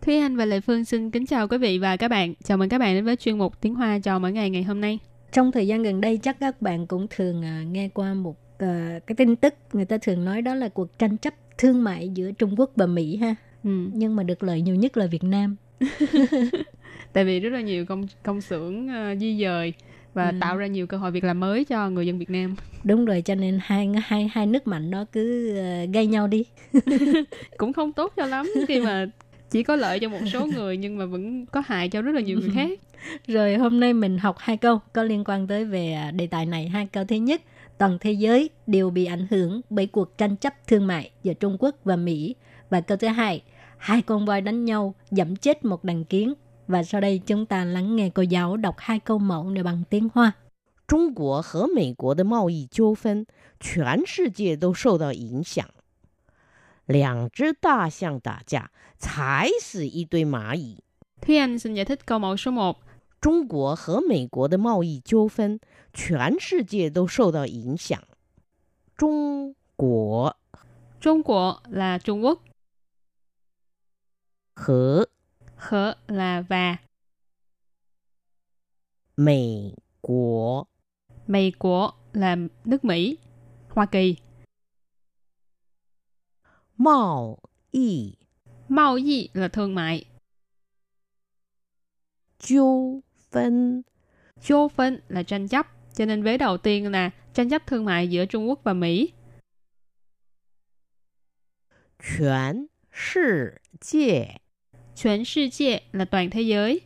[0.01, 2.35] Thúy Anh và Lệ Phương xin kính chào quý vị và các bạn.
[2.45, 4.81] Chào mừng các bạn đến với chuyên mục Tiếng Hoa cho mỗi ngày ngày hôm
[4.81, 4.99] nay.
[5.33, 8.99] Trong thời gian gần đây chắc các bạn cũng thường à, nghe qua một à,
[9.07, 12.33] cái tin tức người ta thường nói đó là cuộc tranh chấp thương mại giữa
[12.33, 13.35] Trung Quốc và Mỹ ha.
[13.65, 13.71] Ừ.
[13.93, 15.57] Nhưng mà được lợi nhiều nhất là Việt Nam.
[17.13, 19.73] Tại vì rất là nhiều công công xưởng uh, di dời
[20.15, 20.37] và Ừ.
[20.41, 22.57] tạo ra nhiều cơ hội việc làm mới cho người dân Việt Nam.
[22.85, 26.45] Đúng rồi cho nên hai hai hai nước mạnh đó cứ à, gây nhau đi.
[27.57, 29.07] Cũng không tốt cho lắm khi mà
[29.51, 32.21] chỉ có lợi cho một số người nhưng mà vẫn có hại cho rất là
[32.21, 32.81] nhiều người khác.
[33.27, 36.47] Rồi hôm nay mình học hai câu có liên quan tới về à, đề tài
[36.47, 36.69] này.
[36.69, 37.43] Hai câu thứ nhất,
[37.79, 41.57] toàn thế giới đều bị ảnh hưởng bởi cuộc tranh chấp thương mại giữa Trung
[41.59, 42.35] Quốc và Mỹ.
[42.71, 43.43] Và câu thứ hai,
[43.82, 46.34] hai con voi đánh nhau dẫm chết một đàn kiến.
[46.68, 49.84] Và sau đây chúng ta lắng nghe cô giáo đọc hai câu mẫu này bằng
[49.90, 50.32] tiếng Hoa.
[50.88, 53.26] 中国和美国的贸易纠纷，
[53.60, 55.66] 全世界都受到影响。
[56.86, 60.84] 两只大象打架，踩死一堆蚂蚁。
[61.22, 62.78] Thúy Anh xin giải thích câu mẫu số 1.
[63.20, 65.60] 中国和美国的贸易纠纷，
[65.94, 68.00] 全世界都受到影响。
[68.96, 70.36] 中国
[71.02, 72.40] Trung Quốc là Trung Quốc,
[74.62, 75.06] 和
[75.58, 76.78] khở là và,
[79.18, 80.68] 美国
[81.28, 83.18] Mỹ của là nước Mỹ,
[83.70, 84.18] Hoa Kỳ,
[86.76, 87.40] 贸
[87.72, 88.18] 易
[88.70, 90.06] Mao yi là thương mại,
[92.40, 93.02] 纠
[93.32, 93.84] 纷
[94.42, 95.68] Chô phân là tranh chấp.
[95.94, 99.14] Cho nên vế đầu tiên là tranh chấp thương mại giữa Trung Quốc và Mỹ.
[102.00, 104.41] 全世界
[104.96, 106.82] 全世界 là toàn thế giới,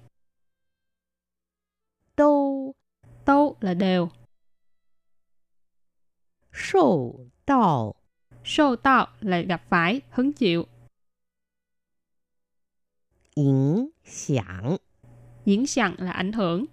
[2.16, 2.74] 都
[3.26, 4.10] Tâu là đều,
[6.52, 7.96] 受到
[8.44, 10.68] Sâu tạo là gặp phải, hứng chịu,
[13.36, 14.78] 影响。
[15.46, 16.66] Diễn sẵn là ảnh hưởng.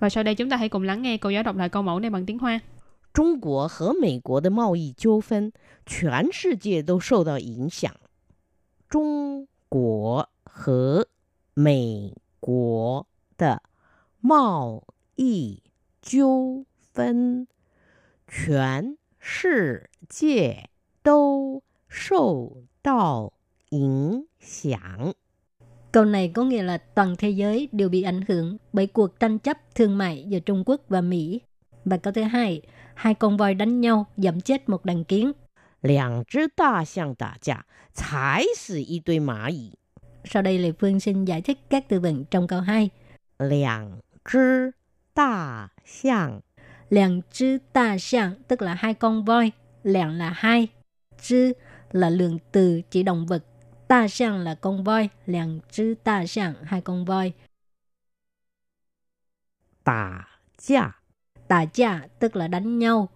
[0.00, 2.00] Và sau đây chúng ta hãy cùng lắng nghe cô giáo đọc lại câu mẫu
[2.00, 2.60] này bằng tiếng Hoa.
[3.12, 5.52] 中国和美国的贸易纠纷，
[5.86, 7.94] 全世界都受到影响。
[8.88, 11.06] 中国 和
[11.54, 13.62] 美国的
[14.20, 14.84] 贸
[15.16, 15.62] 易
[16.02, 17.46] 纠纷，
[18.26, 20.70] 全世界
[21.02, 23.32] 都受到
[23.70, 25.14] 影响。
[25.92, 29.38] Câu này có nghĩa là toàn thế giới đều bị ảnh hưởng bởi cuộc tranh
[29.38, 31.40] chấp thương mại giữa Trung Quốc và Mỹ.
[31.84, 32.62] Và câu thứ hai,
[32.94, 35.32] hai con voi đánh nhau dẫm chết một đàn kiến.
[35.80, 39.78] 两只大象打架，踩死一堆蚂蚁。
[40.23, 42.89] sau đây Lê Phương xin giải thích các từ vựng trong câu 2.
[43.39, 43.99] Liang
[44.31, 44.71] chứ
[45.13, 46.39] ta xiang.
[46.89, 49.51] Liang chứ ta xiang tức là hai con voi.
[49.83, 50.67] Liang là hai.
[51.21, 51.53] Chứ
[51.91, 53.45] là lượng từ chỉ động vật.
[53.87, 55.09] Ta xiang là con voi.
[55.25, 57.33] Liang chứ ta xiang hai con voi.
[59.83, 60.27] Tà
[60.57, 61.01] gia.
[61.47, 63.09] Tà gia tức là đánh nhau.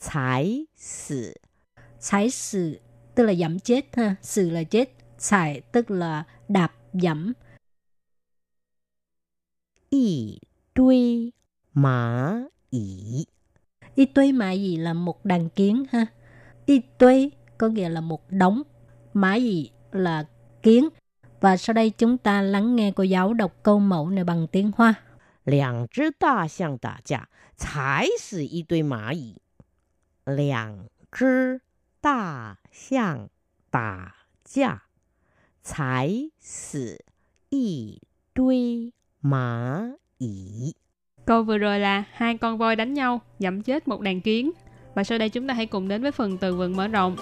[0.00, 1.34] Thái sử.
[2.10, 2.80] Thái sử
[3.17, 4.15] tức là dẫm chết ha.
[4.21, 4.89] Sự là chết.
[5.17, 7.33] Xài tức là đạp dẫm.
[9.89, 10.41] 一
[10.73, 11.33] 堆
[11.75, 13.27] 蚂蚁。
[13.95, 16.05] Y tuế mã gì là một đàn kiến ha.
[16.65, 18.61] Y tuế có nghĩa là một đống.
[19.13, 20.25] Mã gì là
[20.63, 20.89] kiến.
[21.41, 24.71] Và sau đây chúng ta lắng nghe cô giáo đọc câu mẫu này bằng tiếng
[24.75, 24.95] Hoa.
[25.45, 29.41] 两只大象打架，踩死一堆蚂蚁。
[30.25, 31.61] 两只
[32.01, 33.29] 大 象
[33.71, 34.83] 打架，
[35.63, 37.05] 踩死
[37.49, 38.01] 一
[38.33, 40.75] 堆蚂蚁。
[41.25, 44.51] Câu vừa rồi là hai con voi đánh nhau, dẫm chết một đàn kiến.
[44.95, 47.15] Và sau đây chúng ta hãy cùng đến với phần từ vựng mở rộng.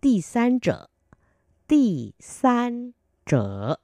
[0.00, 0.88] 第三者，
[1.66, 2.94] 第三
[3.26, 3.80] 者，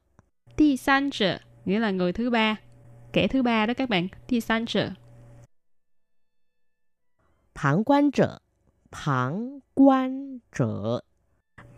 [0.56, 2.56] Ti san trợ nghĩa là người thứ ba,
[3.12, 4.08] kẻ thứ ba đó các bạn.
[4.28, 4.90] Ti san trợ.
[7.58, 8.40] 旁观者，
[8.90, 11.04] 旁观者，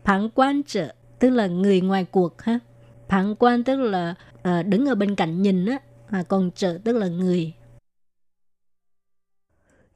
[0.04, 2.61] 旁观者 tức là người ngoài cuộc ha.
[3.09, 4.14] Phản quan tức là
[4.48, 7.52] uh, đứng ở bên cạnh nhìn á, à, còn trợ tức là người.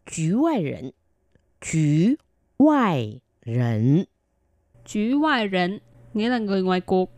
[0.07, 0.93] 局外人，
[1.61, 2.19] 局
[2.59, 4.07] 外人，
[4.85, 5.79] Chủ ngoại rịnh
[6.15, 7.13] nghĩa là người ngoài cuộc.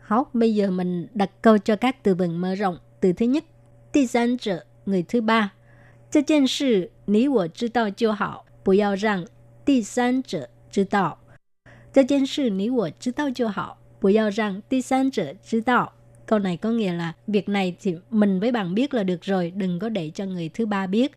[0.00, 2.78] Học, bây giờ mình đặt câu cho các từ vựng mở rộng.
[3.00, 3.44] Từ thứ nhất,
[3.92, 5.52] 第三者, người thứ ba.
[6.10, 9.26] 这件事 你我知道就好，不要让
[9.64, 11.18] 第三者知道。
[11.92, 15.92] 这件事你我知道就好，不要让第三者知道。
[16.26, 19.78] Câu này có nghĩa là việc này thì mình với bạn biết là được rồi, đừng
[19.78, 21.12] có để cho người thứ ba biết.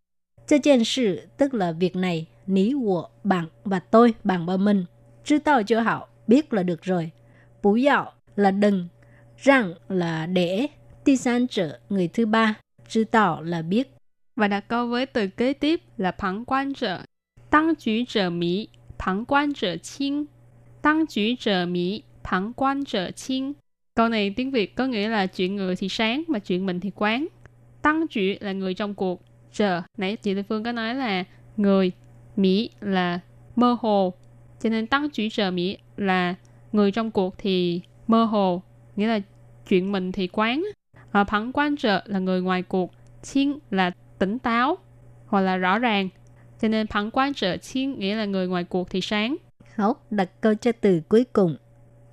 [0.47, 4.85] 这件事 tức là việc này, ní của bạn và tôi, bạn và mình.
[5.23, 7.11] 知道就好, biết là được rồi.
[7.61, 8.87] 不要 là đừng,
[9.37, 10.69] rằng là để,
[11.03, 12.55] 第三者 người thứ ba,
[12.87, 13.87] 知道 là biết.
[14.38, 17.00] Và đặt câu với từ kế tiếp là phản quan trở.
[17.50, 20.24] Tăng chủ trở mỹ, phản quan trợ 清.
[20.82, 23.52] Tăng chủ trở mỹ, phản quan trợ 清.
[23.94, 26.90] Câu này tiếng Việt có nghĩa là chuyện người thì sáng mà chuyện mình thì
[26.94, 27.26] quán.
[27.82, 29.22] Tăng chủ là người trong cuộc.
[29.52, 31.24] Trở, nãy chị Lê Phương có nói là
[31.56, 31.92] người.
[32.36, 33.20] Mỹ là
[33.56, 34.12] mơ hồ.
[34.60, 36.34] Cho nên tăng chủ trở Mỹ là
[36.72, 38.62] người trong cuộc thì mơ hồ.
[38.96, 39.20] Nghĩa là
[39.68, 40.64] chuyện mình thì quán.
[41.12, 42.92] Ở phản quan trợ là người ngoài cuộc.
[43.22, 44.77] Chiên là tỉnh táo
[45.25, 46.09] hoặc là rõ ràng.
[46.61, 49.35] Cho nên phản quan trợ chiên nghĩa là người ngoài cuộc thì sáng.
[49.75, 51.55] Hảo, đặt câu cho từ cuối cùng.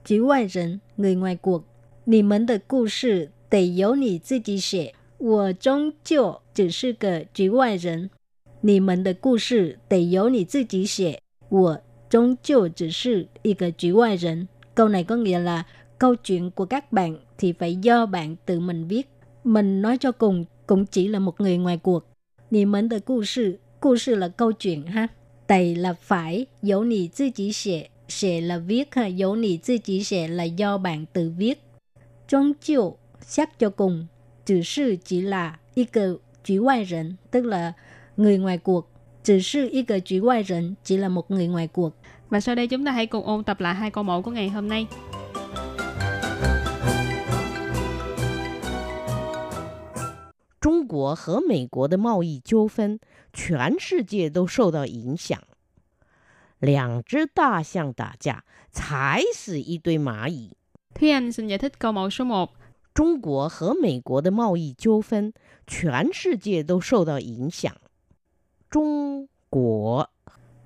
[0.05, 1.63] 局外人, người ngoài cuộc.
[2.05, 8.11] 你们的故事得由你自己写，我终究只是个局外人。
[8.63, 14.49] 你们的故事得由你自己写，我终究只是一个局外人。
[14.75, 15.65] Câu này có nghĩa là
[15.99, 19.09] câu chuyện của các bạn thì phải do bạn tự mình viết.
[19.45, 22.05] Mình nói cho cùng cũng chỉ là một người ngoài cuộc.
[22.51, 25.09] Nì mến de故事,故事 là câu chuyện ha.
[25.47, 29.79] Tày là phải, dấu nì tự chỉ xệ, xệ là viết ha, dấu nì tự
[29.79, 31.63] chỉ xệ là do bạn tự viết.
[32.29, 34.07] Trong chiều, xét cho cùng,
[34.47, 37.73] chỉ sư chỉ là y cờ chủ ngoại rỉnh, tức là
[38.17, 38.91] người ngoài cuộc.
[39.25, 41.95] Chỉ sư y cờ chủ ngoại rỉnh, chỉ là một người ngoài cuộc.
[42.31, 44.49] Và sau đây chúng ta hãy cùng ôn tập lại hai câu mẫu của ngày
[44.49, 44.87] hôm nay.
[50.65, 53.01] 中国和美国的贸易纠纷，
[53.33, 55.43] 全世界都受到影响。
[56.59, 60.57] 两只大象打架，踩死一堆蚂蚁。
[60.95, 62.51] Thúy Anh xin giải thích câu mẫu số 1.
[62.93, 65.33] 中国和美国的贸易纠纷，
[65.67, 67.75] 全世界都受到影响。
[68.69, 70.11] 中国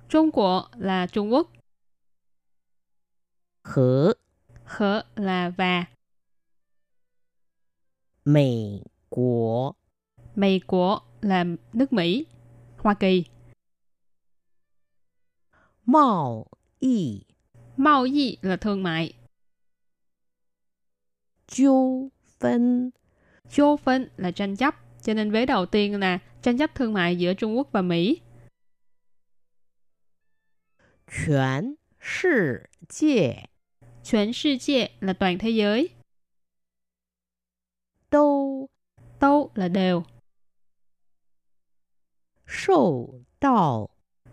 [0.09, 1.47] Trung Quốc là Trung Quốc,
[3.63, 4.17] 和
[4.65, 5.87] khở là và,
[8.23, 9.75] 美国
[10.40, 12.26] Mỹ của là nước Mỹ,
[12.78, 13.24] Hoa Kỳ.
[15.86, 16.46] Mạo
[16.78, 17.22] y
[17.76, 19.14] Mạo y là thương mại.
[21.46, 22.90] Chiêu phân
[23.50, 24.74] Chiêu phân là tranh chấp.
[25.02, 28.20] Cho nên vế đầu tiên là tranh chấp thương mại giữa Trung Quốc và Mỹ.
[31.06, 33.44] Quyền Sư 界
[34.12, 35.88] Quyền Sư 界 là toàn thế giới.
[38.10, 38.68] Đâu
[39.20, 40.02] Đâu là đều
[42.50, 43.88] sâu đạo.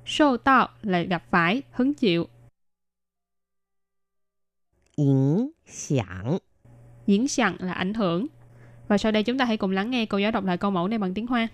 [0.05, 2.27] Sâu đạo là phải, hứng chịu.
[4.97, 5.49] ảnh
[5.89, 6.39] hưởng,
[7.07, 8.27] ảnh hưởng là ảnh hưởng.
[8.87, 10.87] Và sau đây chúng ta hãy cùng lắng nghe cô giáo đọc lại câu mẫu
[10.87, 11.47] này bằng tiếng Hoa.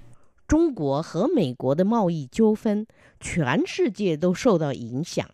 [0.47, 2.85] Trung Quốc và Mỹ Quốc de mao y 纠纷,
[3.19, 5.25] toàn thế giới đều sâu đạo ảnh hưởng.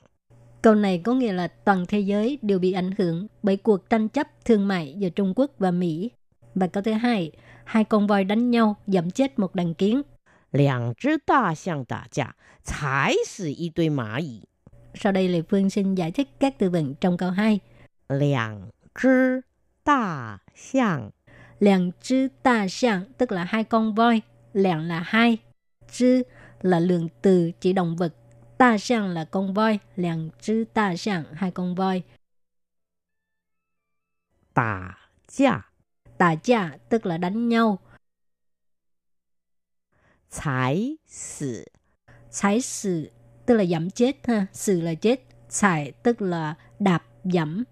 [0.61, 4.09] Câu này có nghĩa là toàn thế giới đều bị ảnh hưởng bởi cuộc tranh
[4.09, 6.11] chấp thương mại giữa Trung Quốc và Mỹ.
[6.55, 7.31] Và câu thứ hai,
[7.63, 10.01] hai con voi đánh nhau dẫm chết một đàn kiến.
[10.50, 14.48] 两只大象打架，踩死一堆蚂蚁。
[14.94, 17.60] Sau đây Lê Phương xin giải thích các từ vựng trong câu 2.
[18.08, 19.42] 两只
[19.84, 21.10] 大象
[21.60, 24.22] Làng chư ta xiang tức là hai con voi.
[24.52, 25.38] Làng là hai.
[25.90, 26.22] Chư
[26.60, 28.14] là lượng từ chỉ động vật.
[28.58, 29.78] Ta xiang là con voi.
[29.96, 32.02] Làng chư ta xiang hai con voi.
[34.54, 34.96] 打
[35.26, 35.62] 架，
[36.18, 37.78] Tà cha tức là đánh nhau.
[40.30, 41.64] 踩死
[42.30, 43.10] 踩sự
[43.46, 44.46] tức là dẫm chết ha.
[44.52, 47.64] Sự là chết.踩tức là đạp dẫm.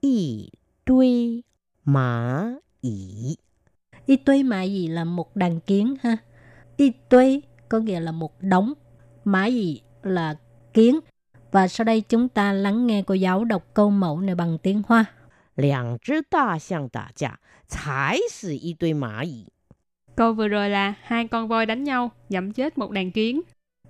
[0.00, 0.52] 一
[0.84, 1.44] 堆
[1.84, 3.38] 蚂蚁。
[4.06, 6.16] Y tuế mã gì là một đàn kiến ha.
[6.76, 8.72] Y tuế có nghĩa là một đống.
[9.24, 10.36] Mã gì là
[10.72, 11.00] kiến.
[11.52, 14.82] Và sau đây chúng ta lắng nghe cô giáo đọc câu mẫu này bằng tiếng
[14.86, 15.04] Hoa.
[15.56, 19.52] 两只大象打架，踩死一堆蚂蚁。
[20.19, 23.41] Câu vừa rồi là hai con voi đánh nhau, dẫm chết một đàn kiến.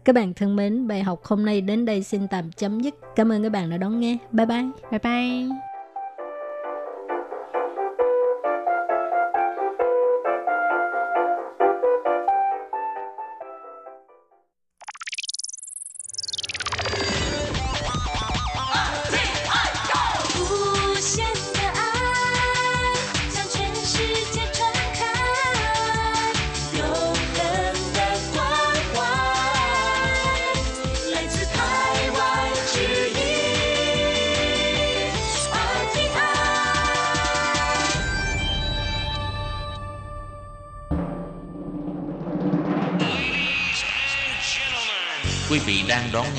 [0.05, 2.95] Các bạn thân mến, bài học hôm nay đến đây xin tạm chấm dứt.
[3.15, 4.17] Cảm ơn các bạn đã đón nghe.
[4.31, 4.65] Bye bye.
[4.91, 5.68] Bye bye.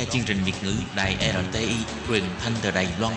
[0.00, 1.16] Nghe chương trình Việt ngữ Đài
[1.50, 1.76] RTI
[2.08, 3.14] truyền thanh từ Đài Loan.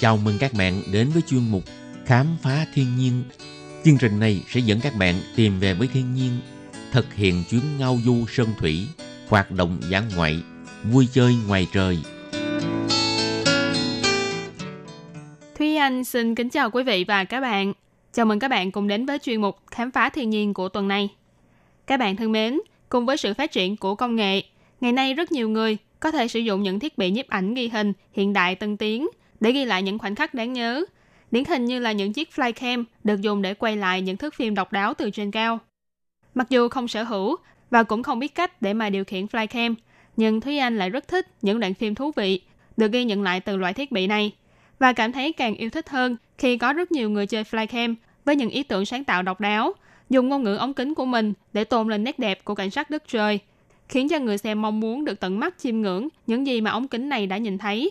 [0.00, 1.62] Chào mừng các bạn đến với chuyên mục
[2.06, 3.24] Khám phá thiên nhiên.
[3.84, 6.38] Chương trình này sẽ dẫn các bạn tìm về với thiên nhiên,
[6.92, 8.88] thực hiện chuyến ngao du sơn thủy,
[9.28, 10.42] hoạt động dã ngoại,
[10.84, 11.98] vui chơi ngoài trời.
[15.58, 17.72] Thúy Anh xin kính chào quý vị và các bạn.
[18.14, 20.88] Chào mừng các bạn cùng đến với chuyên mục Khám phá thiên nhiên của tuần
[20.88, 21.08] này.
[21.86, 24.42] Các bạn thân mến, cùng với sự phát triển của công nghệ,
[24.80, 27.68] ngày nay rất nhiều người có thể sử dụng những thiết bị nhiếp ảnh ghi
[27.68, 29.08] hình hiện đại tân tiến
[29.40, 30.84] để ghi lại những khoảnh khắc đáng nhớ.
[31.30, 34.54] Điển hình như là những chiếc flycam được dùng để quay lại những thước phim
[34.54, 35.58] độc đáo từ trên cao.
[36.34, 37.36] Mặc dù không sở hữu
[37.70, 39.74] và cũng không biết cách để mà điều khiển flycam,
[40.16, 42.40] nhưng Thúy Anh lại rất thích những đoạn phim thú vị
[42.76, 44.32] được ghi nhận lại từ loại thiết bị này
[44.78, 48.36] và cảm thấy càng yêu thích hơn khi có rất nhiều người chơi flycam với
[48.36, 49.72] những ý tưởng sáng tạo độc đáo,
[50.10, 52.90] dùng ngôn ngữ ống kính của mình để tôn lên nét đẹp của cảnh sắc
[52.90, 53.38] đất trời,
[53.88, 56.88] khiến cho người xem mong muốn được tận mắt chiêm ngưỡng những gì mà ống
[56.88, 57.90] kính này đã nhìn thấy.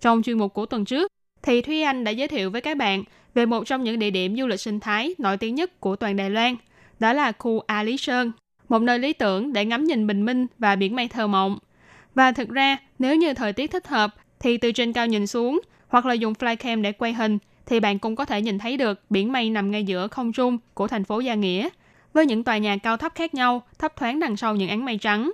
[0.00, 3.04] Trong chuyên mục của tuần trước, thì Thúy Anh đã giới thiệu với các bạn
[3.34, 6.16] về một trong những địa điểm du lịch sinh thái nổi tiếng nhất của toàn
[6.16, 6.56] Đài Loan,
[7.00, 8.32] đó là khu A Lý Sơn,
[8.68, 11.58] một nơi lý tưởng để ngắm nhìn bình minh và biển mây thơ mộng.
[12.14, 15.60] Và thực ra, nếu như thời tiết thích hợp, thì từ trên cao nhìn xuống,
[15.90, 19.00] hoặc là dùng flycam để quay hình, thì bạn cũng có thể nhìn thấy được
[19.10, 21.68] biển mây nằm ngay giữa không trung của thành phố Gia Nghĩa,
[22.12, 24.98] với những tòa nhà cao thấp khác nhau thấp thoáng đằng sau những áng mây
[24.98, 25.32] trắng.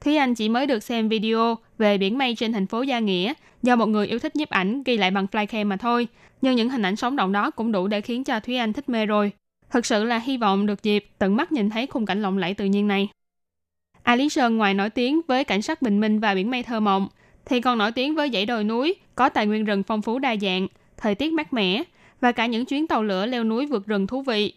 [0.00, 3.32] Thúy Anh chỉ mới được xem video về biển mây trên thành phố Gia Nghĩa
[3.62, 6.08] do một người yêu thích nhiếp ảnh ghi lại bằng flycam mà thôi,
[6.42, 8.88] nhưng những hình ảnh sống động đó cũng đủ để khiến cho Thúy Anh thích
[8.88, 9.32] mê rồi.
[9.70, 12.54] Thực sự là hy vọng được dịp tận mắt nhìn thấy khung cảnh lộng lẫy
[12.54, 13.08] tự nhiên này.
[14.02, 16.80] A Lý Sơn ngoài nổi tiếng với cảnh sắc bình minh và biển mây thơ
[16.80, 17.08] mộng,
[17.48, 20.36] thì còn nổi tiếng với dãy đồi núi có tài nguyên rừng phong phú đa
[20.36, 21.82] dạng, thời tiết mát mẻ
[22.20, 24.52] và cả những chuyến tàu lửa leo núi vượt rừng thú vị.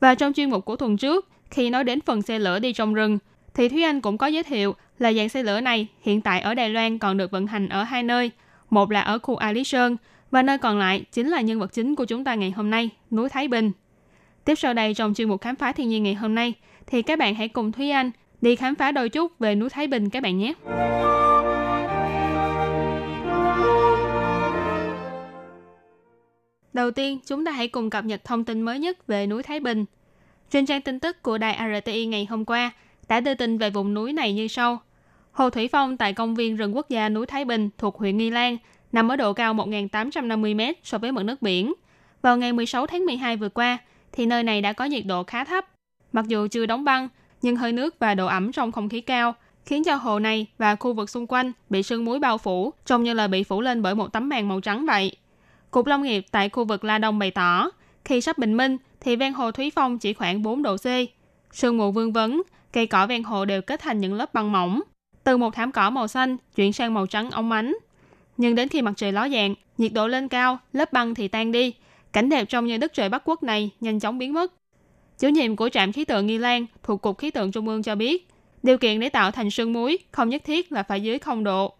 [0.00, 2.94] Và trong chuyên mục của tuần trước, khi nói đến phần xe lửa đi trong
[2.94, 3.18] rừng,
[3.54, 6.54] thì Thúy Anh cũng có giới thiệu là dạng xe lửa này hiện tại ở
[6.54, 8.30] Đài Loan còn được vận hành ở hai nơi,
[8.70, 9.96] một là ở khu A Lý Sơn
[10.30, 12.90] và nơi còn lại chính là nhân vật chính của chúng ta ngày hôm nay,
[13.10, 13.72] núi Thái Bình.
[14.44, 16.52] Tiếp sau đây trong chuyên mục khám phá thiên nhiên ngày hôm nay
[16.86, 18.10] thì các bạn hãy cùng Thúy Anh
[18.40, 20.54] đi khám phá đôi chút về núi Thái Bình các bạn nhé.
[26.78, 29.60] Đầu tiên, chúng ta hãy cùng cập nhật thông tin mới nhất về núi Thái
[29.60, 29.84] Bình.
[30.50, 32.70] Trên trang tin tức của đài RTI ngày hôm qua
[33.08, 34.78] đã đưa tin về vùng núi này như sau.
[35.32, 38.30] Hồ Thủy Phong tại công viên rừng quốc gia núi Thái Bình thuộc huyện Nghi
[38.30, 38.56] Lan
[38.92, 41.74] nằm ở độ cao 1.850 m so với mực nước biển.
[42.22, 43.78] Vào ngày 16 tháng 12 vừa qua,
[44.12, 45.66] thì nơi này đã có nhiệt độ khá thấp.
[46.12, 47.08] Mặc dù chưa đóng băng,
[47.42, 49.34] nhưng hơi nước và độ ẩm trong không khí cao
[49.66, 53.02] khiến cho hồ này và khu vực xung quanh bị sương muối bao phủ, trông
[53.02, 55.16] như là bị phủ lên bởi một tấm màn màu trắng vậy.
[55.70, 57.70] Cục Lâm nghiệp tại khu vực La Đông bày tỏ,
[58.04, 60.86] khi sắp bình minh thì ven hồ Thúy Phong chỉ khoảng 4 độ C.
[61.52, 64.80] Sương mù vương vấn, cây cỏ ven hồ đều kết thành những lớp băng mỏng.
[65.24, 67.76] Từ một thảm cỏ màu xanh chuyển sang màu trắng óng ánh.
[68.36, 71.52] Nhưng đến khi mặt trời ló dạng, nhiệt độ lên cao, lớp băng thì tan
[71.52, 71.74] đi.
[72.12, 74.52] Cảnh đẹp trong như đất trời Bắc Quốc này nhanh chóng biến mất.
[75.18, 77.94] Chủ nhiệm của trạm khí tượng Nghi Lan thuộc Cục Khí tượng Trung ương cho
[77.94, 78.28] biết,
[78.62, 81.74] điều kiện để tạo thành sương muối không nhất thiết là phải dưới 0 độ.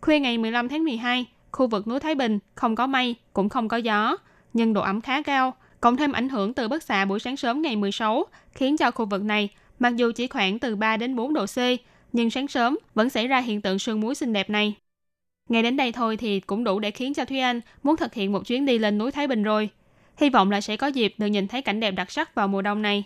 [0.00, 3.68] Khuya ngày 15 tháng 12, khu vực núi Thái Bình không có mây, cũng không
[3.68, 4.16] có gió,
[4.52, 7.62] nhưng độ ẩm khá cao, cộng thêm ảnh hưởng từ bức xạ buổi sáng sớm
[7.62, 11.34] ngày 16, khiến cho khu vực này mặc dù chỉ khoảng từ 3 đến 4
[11.34, 11.58] độ C,
[12.12, 14.74] nhưng sáng sớm vẫn xảy ra hiện tượng sương muối xinh đẹp này.
[15.48, 18.32] Ngay đến đây thôi thì cũng đủ để khiến cho Thúy Anh muốn thực hiện
[18.32, 19.68] một chuyến đi lên núi Thái Bình rồi.
[20.16, 22.62] Hy vọng là sẽ có dịp được nhìn thấy cảnh đẹp đặc sắc vào mùa
[22.62, 23.04] đông này.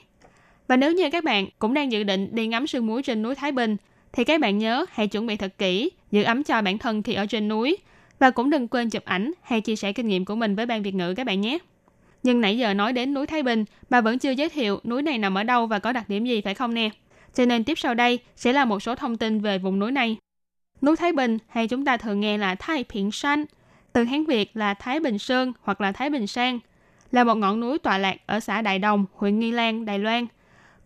[0.68, 3.34] Và nếu như các bạn cũng đang dự định đi ngắm sương muối trên núi
[3.34, 3.76] Thái Bình,
[4.12, 7.14] thì các bạn nhớ hãy chuẩn bị thật kỹ, giữ ấm cho bản thân khi
[7.14, 7.76] ở trên núi.
[8.22, 10.82] Và cũng đừng quên chụp ảnh hay chia sẻ kinh nghiệm của mình với ban
[10.82, 11.58] Việt ngữ các bạn nhé.
[12.22, 15.18] Nhưng nãy giờ nói đến núi Thái Bình, bà vẫn chưa giới thiệu núi này
[15.18, 16.90] nằm ở đâu và có đặc điểm gì phải không nè?
[17.34, 20.16] Cho nên tiếp sau đây sẽ là một số thông tin về vùng núi này.
[20.82, 23.44] Núi Thái Bình hay chúng ta thường nghe là Thái Phiện San,
[23.92, 26.58] từ Hán Việt là Thái Bình Sơn hoặc là Thái Bình Sang,
[27.12, 30.26] là một ngọn núi tọa lạc ở xã Đại Đồng, huyện Nghi Lan, Đài Loan.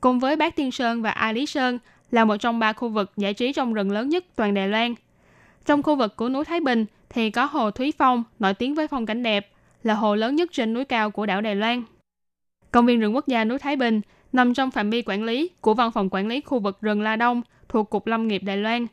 [0.00, 1.78] Cùng với Bát Tiên Sơn và A Lý Sơn
[2.10, 4.94] là một trong ba khu vực giải trí trong rừng lớn nhất toàn Đài Loan.
[5.64, 8.88] Trong khu vực của núi Thái Bình thì có hồ Thúy Phong, nổi tiếng với
[8.88, 9.50] phong cảnh đẹp,
[9.82, 11.82] là hồ lớn nhất trên núi cao của đảo Đài Loan.
[12.70, 14.00] Công viên rừng quốc gia núi Thái Bình
[14.32, 17.16] nằm trong phạm vi quản lý của Văn phòng Quản lý khu vực rừng La
[17.16, 18.86] Đông thuộc Cục Lâm nghiệp Đài Loan.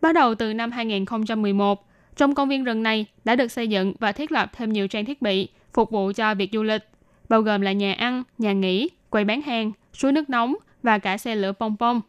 [0.00, 4.12] Bắt đầu từ năm 2011, trong công viên rừng này đã được xây dựng và
[4.12, 6.82] thiết lập thêm nhiều trang thiết bị phục vụ cho việc du lịch,
[7.28, 11.18] bao gồm là nhà ăn, nhà nghỉ, quầy bán hàng, suối nước nóng và cả
[11.18, 12.00] xe lửa pong pong.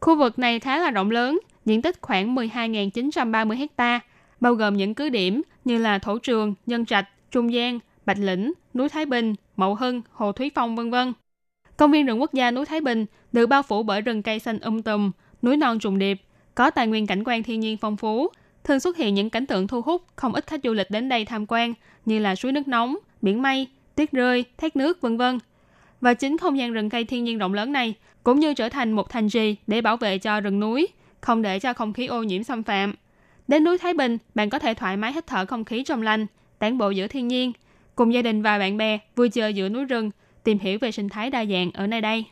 [0.00, 4.00] Khu vực này khá là rộng lớn, diện tích khoảng 12.930 hectare,
[4.42, 8.52] bao gồm những cứ điểm như là Thổ Trường, Nhân Trạch, Trung Giang, Bạch Lĩnh,
[8.74, 11.12] núi Thái Bình, Mậu Hưng, Hồ Thúy Phong, vân vân.
[11.76, 14.58] Công viên rừng quốc gia núi Thái Bình được bao phủ bởi rừng cây xanh
[14.58, 15.10] um tùm,
[15.42, 16.22] núi non trùng điệp,
[16.54, 18.28] có tài nguyên cảnh quan thiên nhiên phong phú,
[18.64, 21.24] thường xuất hiện những cảnh tượng thu hút không ít khách du lịch đến đây
[21.24, 21.74] tham quan
[22.04, 25.38] như là suối nước nóng, biển mây, tuyết rơi, thác nước, vân vân.
[26.00, 28.92] Và chính không gian rừng cây thiên nhiên rộng lớn này cũng như trở thành
[28.92, 30.88] một thành trì để bảo vệ cho rừng núi,
[31.20, 32.94] không để cho không khí ô nhiễm xâm phạm.
[33.52, 36.26] Đến núi Thái Bình, bạn có thể thoải mái hít thở không khí trong lành,
[36.58, 37.52] tản bộ giữa thiên nhiên,
[37.94, 40.10] cùng gia đình và bạn bè vui chơi giữa núi rừng,
[40.44, 42.24] tìm hiểu về sinh thái đa dạng ở nơi đây.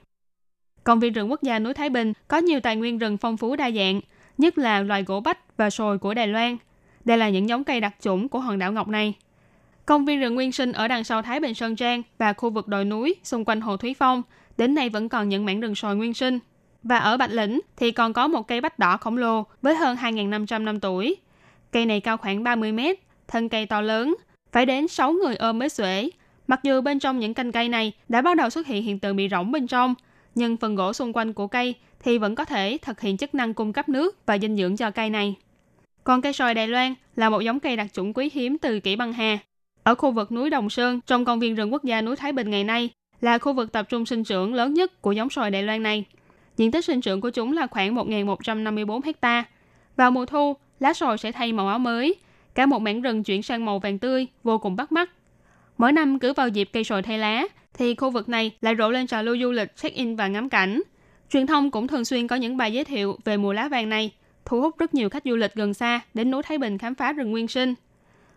[0.85, 3.57] Công viên rừng quốc gia núi Thái Bình có nhiều tài nguyên rừng phong phú
[3.57, 4.01] đa dạng,
[4.39, 6.57] nhất là loài gỗ bách và sồi của Đài Loan.
[7.05, 9.15] Đây là những giống cây đặc chủng của hòn đảo Ngọc này.
[9.87, 12.69] Công viên rừng nguyên sinh ở đằng sau Thái Bình Sơn Trang và khu vực
[12.69, 14.23] đồi núi xung quanh Hồ Thúy Phong
[14.57, 16.39] đến nay vẫn còn những mảng rừng sồi nguyên sinh.
[16.83, 19.97] Và ở Bạch Lĩnh thì còn có một cây bách đỏ khổng lồ với hơn
[19.97, 21.17] 2.500 năm tuổi.
[21.73, 24.17] Cây này cao khoảng 30 mét, thân cây to lớn,
[24.53, 26.11] phải đến 6 người ôm mới xuể.
[26.47, 29.17] Mặc dù bên trong những cành cây này đã bắt đầu xuất hiện hiện tượng
[29.17, 29.95] bị rỗng bên trong,
[30.35, 33.55] nhưng phần gỗ xung quanh của cây thì vẫn có thể thực hiện chức năng
[33.55, 35.35] cung cấp nước và dinh dưỡng cho cây này.
[36.05, 38.97] Còn cây sồi Đài Loan là một giống cây đặc chủng quý hiếm từ kỷ
[38.97, 39.39] băng hà.
[39.83, 42.51] Ở khu vực núi Đồng Sơn trong công viên rừng quốc gia núi Thái Bình
[42.51, 45.63] ngày nay là khu vực tập trung sinh trưởng lớn nhất của giống sồi Đài
[45.63, 46.05] Loan này.
[46.57, 49.45] Diện tích sinh trưởng của chúng là khoảng 1.154 hecta.
[49.97, 52.15] Vào mùa thu, lá sồi sẽ thay màu áo mới.
[52.55, 55.11] Cả một mảng rừng chuyển sang màu vàng tươi, vô cùng bắt mắt.
[55.79, 57.45] Mỗi năm cứ vào dịp cây sồi thay lá,
[57.75, 60.83] thì khu vực này lại rộ lên trào lưu du lịch check-in và ngắm cảnh.
[61.31, 64.13] Truyền thông cũng thường xuyên có những bài giới thiệu về mùa lá vàng này,
[64.45, 67.13] thu hút rất nhiều khách du lịch gần xa đến núi Thái Bình khám phá
[67.13, 67.75] rừng nguyên sinh.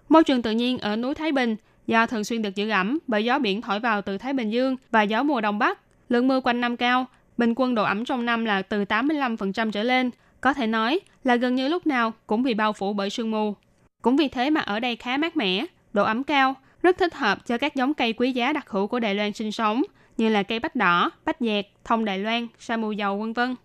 [0.10, 1.56] Môi trường tự nhiên ở núi Thái Bình
[1.88, 4.76] do thường xuyên được giữ ẩm bởi gió biển thổi vào từ Thái Bình Dương
[4.92, 7.06] và gió mùa đông bắc, lượng mưa quanh năm cao,
[7.38, 10.12] bình quân độ ẩm trong năm là từ 85% trở lên,
[10.42, 13.56] có thể nói là gần như lúc nào cũng bị bao phủ bởi sương mù.
[14.02, 17.46] Cũng vì thế mà ở đây khá mát mẻ, độ ẩm cao, rất thích hợp
[17.46, 19.84] cho các giống cây quý giá đặc hữu của Đài Loan sinh sống,
[20.18, 23.56] như là cây bách đỏ, bách dẹt, thông Đài Loan, sa mù dầu vân vân.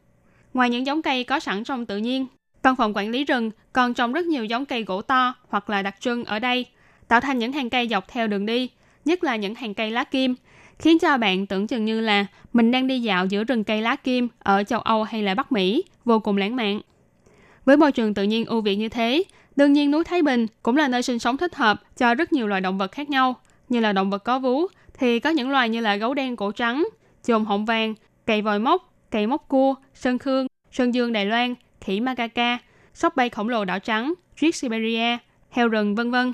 [0.55, 2.27] Ngoài những giống cây có sẵn trong tự nhiên,
[2.62, 5.83] Văn phòng quản lý rừng còn trồng rất nhiều giống cây gỗ to hoặc là
[5.83, 6.66] đặc trưng ở đây,
[7.09, 8.71] tạo thành những hàng cây dọc theo đường đi,
[9.05, 10.35] nhất là những hàng cây lá kim,
[10.79, 13.97] khiến cho bạn tưởng chừng như là mình đang đi dạo giữa rừng cây lá
[13.97, 16.81] kim ở châu Âu hay là Bắc Mỹ, vô cùng lãng mạn.
[17.64, 19.22] Với môi trường tự nhiên ưu việt như thế,
[19.57, 22.47] đương nhiên núi Thái Bình cũng là nơi sinh sống thích hợp cho rất nhiều
[22.47, 23.35] loài động vật khác nhau,
[23.68, 24.66] như là động vật có vú
[24.99, 26.89] thì có những loài như là gấu đen cổ trắng,
[27.24, 27.95] chồn họng vàng,
[28.26, 32.59] cầy vòi mốc, cầy mốc cua, sơn khương, sơn dương Đài Loan, khỉ macaca,
[32.95, 35.18] sóc bay khổng lồ đỏ trắng, triết Siberia,
[35.51, 36.33] heo rừng vân vân.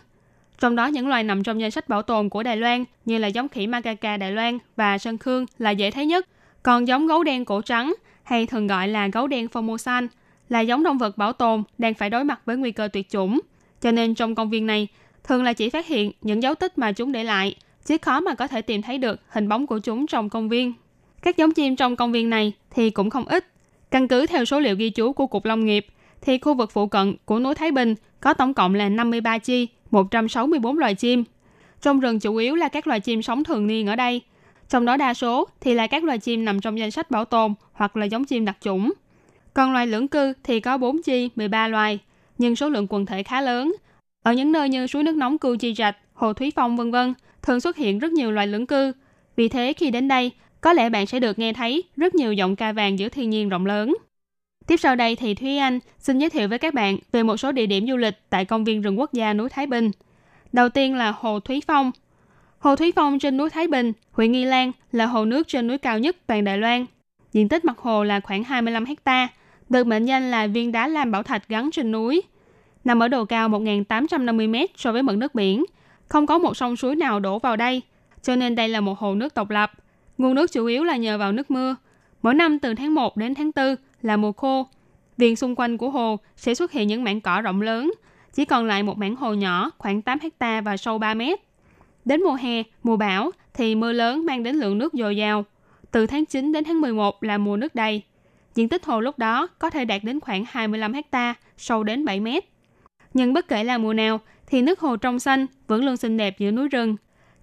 [0.65, 3.29] Trong đó những loài nằm trong danh sách bảo tồn của Đài Loan như là
[3.29, 6.29] giống khỉ macaca Đài Loan và sơn khương là dễ thấy nhất.
[6.63, 10.09] Còn giống gấu đen cổ trắng hay thường gọi là gấu đen Formosan
[10.49, 13.41] là giống động vật bảo tồn đang phải đối mặt với nguy cơ tuyệt chủng.
[13.81, 14.89] Cho nên trong công viên này
[15.25, 18.35] thường là chỉ phát hiện những dấu tích mà chúng để lại, chứ khó mà
[18.35, 20.73] có thể tìm thấy được hình bóng của chúng trong công viên.
[21.23, 23.47] Các giống chim trong công viên này thì cũng không ít.
[23.91, 25.87] Căn cứ theo số liệu ghi chú của Cục Lâm nghiệp,
[26.21, 29.69] thì khu vực phụ cận của núi Thái Bình có tổng cộng là 53 chi,
[29.95, 31.25] 164 loài chim.
[31.83, 34.21] Trong rừng chủ yếu là các loài chim sống thường niên ở đây.
[34.69, 37.55] Trong đó đa số thì là các loài chim nằm trong danh sách bảo tồn
[37.73, 38.93] hoặc là giống chim đặc chủng.
[39.55, 41.99] Còn loài lưỡng cư thì có 4 chi, 13 loài,
[42.39, 43.75] nhưng số lượng quần thể khá lớn.
[44.23, 47.15] Ở những nơi như suối nước nóng Cư Chi Rạch, Hồ Thúy Phong vân vân
[47.43, 48.93] thường xuất hiện rất nhiều loài lưỡng cư.
[49.37, 50.31] Vì thế khi đến đây,
[50.61, 53.49] có lẽ bạn sẽ được nghe thấy rất nhiều giọng ca vàng giữa thiên nhiên
[53.49, 53.95] rộng lớn.
[54.67, 57.53] Tiếp sau đây thì Thúy Anh xin giới thiệu với các bạn về một số
[57.53, 59.91] địa điểm du lịch tại công viên rừng quốc gia núi Thái Bình.
[60.53, 61.93] Đầu tiên là Hồ Thúy Phong.
[62.59, 65.79] Hồ Thúy Phong trên núi Thái Bình, huyện Nghi Lan là hồ nước trên núi
[65.79, 66.87] cao nhất toàn Đài Loan.
[67.33, 69.29] Diện tích mặt hồ là khoảng 25 hecta,
[69.69, 72.23] được mệnh danh là viên đá lam bảo thạch gắn trên núi.
[72.85, 75.65] Nằm ở độ cao 1.850 m so với mực nước biển,
[76.09, 77.83] không có một sông suối nào đổ vào đây,
[78.23, 79.73] cho nên đây là một hồ nước độc lập.
[80.19, 81.77] Nguồn nước chủ yếu là nhờ vào nước mưa.
[82.23, 84.67] Mỗi năm từ tháng 1 đến tháng 4 là mùa khô.
[85.17, 87.93] Viện xung quanh của hồ sẽ xuất hiện những mảng cỏ rộng lớn,
[88.35, 91.41] chỉ còn lại một mảng hồ nhỏ khoảng 8 hecta và sâu 3 mét.
[92.05, 95.45] Đến mùa hè, mùa bão thì mưa lớn mang đến lượng nước dồi dào.
[95.91, 98.03] Từ tháng 9 đến tháng 11 là mùa nước đầy.
[98.55, 102.21] Diện tích hồ lúc đó có thể đạt đến khoảng 25 hecta, sâu đến 7
[102.21, 102.45] mét.
[103.15, 106.39] Nhưng bất kể là mùa nào thì nước hồ trong xanh vẫn luôn xinh đẹp
[106.39, 106.97] giữa núi rừng.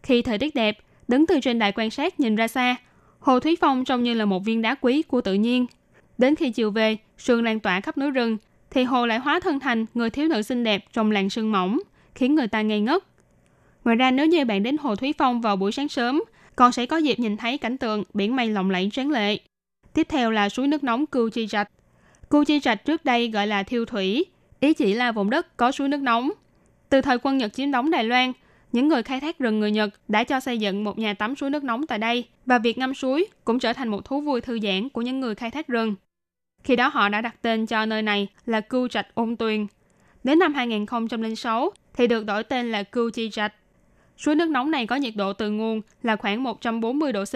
[0.03, 2.75] Khi thời tiết đẹp, đứng từ trên đài quan sát nhìn ra xa,
[3.19, 5.65] hồ Thúy Phong trông như là một viên đá quý của tự nhiên.
[6.21, 8.37] Đến khi chiều về, sương lan tỏa khắp núi rừng,
[8.69, 11.79] thì hồ lại hóa thân thành người thiếu nữ xinh đẹp trong làn sương mỏng,
[12.15, 13.03] khiến người ta ngây ngất.
[13.85, 16.23] Ngoài ra nếu như bạn đến hồ Thúy Phong vào buổi sáng sớm,
[16.55, 19.39] còn sẽ có dịp nhìn thấy cảnh tượng biển mây lộng lẫy tráng lệ.
[19.93, 21.67] Tiếp theo là suối nước nóng Cưu Chi Trạch.
[22.29, 24.25] Cưu Chi Trạch trước đây gọi là Thiêu Thủy,
[24.59, 26.31] ý chỉ là vùng đất có suối nước nóng.
[26.89, 28.31] Từ thời quân Nhật chiếm đóng Đài Loan,
[28.71, 31.49] những người khai thác rừng người Nhật đã cho xây dựng một nhà tắm suối
[31.49, 34.59] nước nóng tại đây và việc ngâm suối cũng trở thành một thú vui thư
[34.59, 35.95] giãn của những người khai thác rừng.
[36.63, 39.67] Khi đó họ đã đặt tên cho nơi này là Cưu Trạch Ôn Tuyền.
[40.23, 43.53] Đến năm 2006 thì được đổi tên là Cưu Chi Trạch.
[44.17, 47.35] Suối nước nóng này có nhiệt độ từ nguồn là khoảng 140 độ C.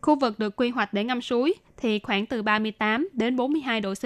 [0.00, 3.94] Khu vực được quy hoạch để ngâm suối thì khoảng từ 38 đến 42 độ
[3.94, 4.04] C.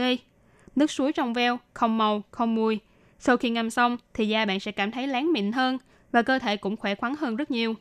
[0.77, 2.79] Nước suối trong veo, không màu, không mùi.
[3.19, 5.79] Sau khi ngâm xong thì da bạn sẽ cảm thấy láng mịn hơn
[6.13, 7.75] và cơ thể cũng khỏe khoắn hơn rất nhiều.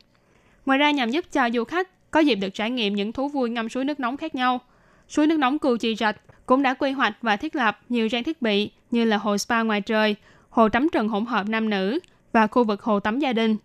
[0.66, 3.50] Ngoài ra nhằm giúp cho du khách có dịp được trải nghiệm những thú vui
[3.50, 4.60] ngâm suối nước nóng khác nhau,
[5.08, 8.24] suối nước nóng Cù Chi Rạch cũng đã quy hoạch và thiết lập nhiều trang
[8.24, 10.16] thiết bị như là hồ spa ngoài trời,
[10.48, 11.98] hồ tắm trần hỗn hợp nam nữ
[12.32, 13.56] và khu vực hồ tắm gia đình.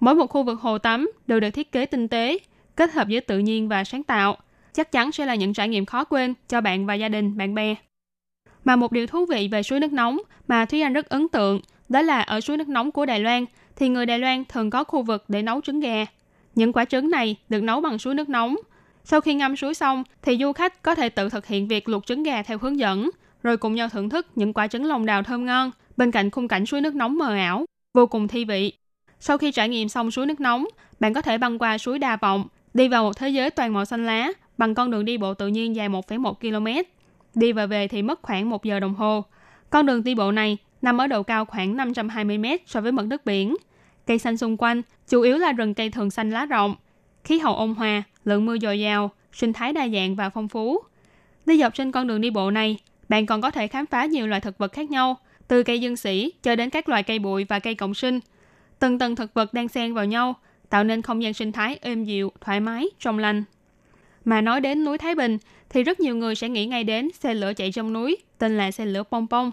[0.00, 2.38] Mỗi một khu vực hồ tắm đều được thiết kế tinh tế,
[2.76, 4.36] kết hợp giữa tự nhiên và sáng tạo,
[4.72, 7.54] chắc chắn sẽ là những trải nghiệm khó quên cho bạn và gia đình, bạn
[7.54, 7.74] bè.
[8.64, 10.18] Mà một điều thú vị về suối nước nóng
[10.48, 13.44] mà Thúy Anh rất ấn tượng đó là ở suối nước nóng của Đài Loan
[13.76, 16.04] thì người Đài Loan thường có khu vực để nấu trứng gà.
[16.54, 18.56] Những quả trứng này được nấu bằng suối nước nóng.
[19.10, 22.06] Sau khi ngâm suối xong thì du khách có thể tự thực hiện việc luộc
[22.06, 23.10] trứng gà theo hướng dẫn,
[23.42, 26.48] rồi cùng nhau thưởng thức những quả trứng lòng đào thơm ngon bên cạnh khung
[26.48, 28.72] cảnh suối nước nóng mờ ảo, vô cùng thi vị.
[29.20, 30.66] Sau khi trải nghiệm xong suối nước nóng,
[31.00, 33.84] bạn có thể băng qua suối Đa Vọng, đi vào một thế giới toàn màu
[33.84, 34.28] xanh lá
[34.58, 36.88] bằng con đường đi bộ tự nhiên dài 1,1 km.
[37.34, 39.24] Đi và về thì mất khoảng 1 giờ đồng hồ.
[39.70, 43.24] Con đường đi bộ này nằm ở độ cao khoảng 520m so với mực nước
[43.24, 43.56] biển.
[44.06, 46.74] Cây xanh xung quanh chủ yếu là rừng cây thường xanh lá rộng.
[47.24, 50.78] Khí hậu ôn hòa, lượng mưa dồi dào, sinh thái đa dạng và phong phú.
[51.46, 54.26] Đi dọc trên con đường đi bộ này, bạn còn có thể khám phá nhiều
[54.26, 55.16] loài thực vật khác nhau,
[55.48, 58.20] từ cây dương sĩ cho đến các loài cây bụi và cây cộng sinh.
[58.78, 60.34] Từng tầng thực vật đang xen vào nhau,
[60.68, 63.44] tạo nên không gian sinh thái êm dịu, thoải mái, trong lành.
[64.24, 65.38] Mà nói đến núi Thái Bình
[65.70, 68.70] thì rất nhiều người sẽ nghĩ ngay đến xe lửa chạy trong núi, tên là
[68.70, 69.50] xe lửa Pong Pong.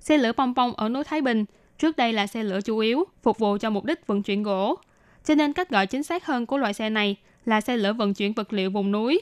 [0.00, 1.44] Xe lửa Pong Pong ở núi Thái Bình
[1.78, 4.78] trước đây là xe lửa chủ yếu, phục vụ cho mục đích vận chuyển gỗ.
[5.24, 8.14] Cho nên cách gọi chính xác hơn của loại xe này là xe lửa vận
[8.14, 9.20] chuyển vật liệu vùng núi.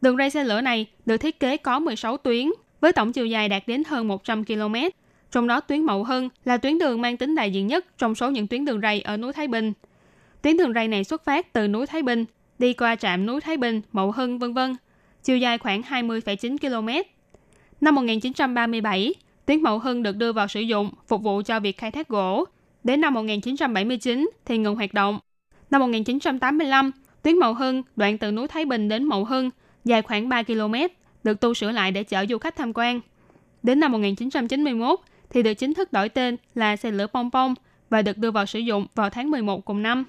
[0.00, 2.46] Đường ray xe lửa này được thiết kế có 16 tuyến,
[2.80, 4.74] với tổng chiều dài đạt đến hơn 100 km.
[5.30, 8.30] Trong đó tuyến Mậu Hưng là tuyến đường mang tính đại diện nhất trong số
[8.30, 9.72] những tuyến đường ray ở núi Thái Bình.
[10.42, 12.24] Tuyến đường ray này xuất phát từ núi Thái Bình,
[12.58, 14.76] đi qua trạm núi Thái Bình, Mậu Hưng vân vân,
[15.22, 16.88] chiều dài khoảng 20,9 km.
[17.80, 19.14] Năm 1937,
[19.46, 22.44] tuyến Mậu Hưng được đưa vào sử dụng phục vụ cho việc khai thác gỗ.
[22.84, 25.18] Đến năm 1979 thì ngừng hoạt động.
[25.70, 26.90] Năm 1985,
[27.22, 29.50] tuyến Mậu Hưng đoạn từ núi Thái Bình đến Mậu Hưng
[29.84, 30.74] dài khoảng 3 km,
[31.24, 33.00] được tu sửa lại để chở du khách tham quan.
[33.62, 35.00] Đến năm 1991
[35.30, 37.54] thì được chính thức đổi tên là xe lửa Pong Pong
[37.90, 40.04] và được đưa vào sử dụng vào tháng 11 cùng năm.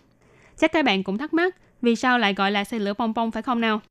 [0.58, 3.32] Chắc các bạn cũng thắc mắc vì sao lại gọi là xe lửa Pong Pong
[3.32, 3.82] phải không nào?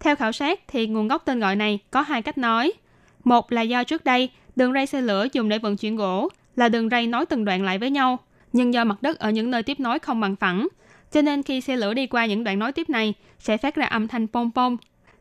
[0.00, 2.72] Theo khảo sát thì nguồn gốc tên gọi này có hai cách nói.
[3.24, 6.68] Một là do trước đây đường ray xe lửa dùng để vận chuyển gỗ là
[6.68, 8.18] đường ray nối từng đoạn lại với nhau,
[8.52, 10.68] nhưng do mặt đất ở những nơi tiếp nối không bằng phẳng,
[11.12, 13.86] cho nên khi xe lửa đi qua những đoạn nối tiếp này sẽ phát ra
[13.86, 14.76] âm thanh pom pom.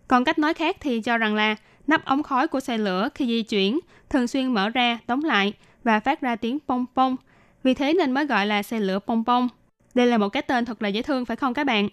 [0.07, 1.55] Còn cách nói khác thì cho rằng là
[1.87, 3.79] nắp ống khói của xe lửa khi di chuyển
[4.09, 7.15] thường xuyên mở ra, đóng lại và phát ra tiếng pom pom.
[7.63, 9.47] Vì thế nên mới gọi là xe lửa pom pom.
[9.93, 11.89] Đây là một cái tên thật là dễ thương phải không các bạn?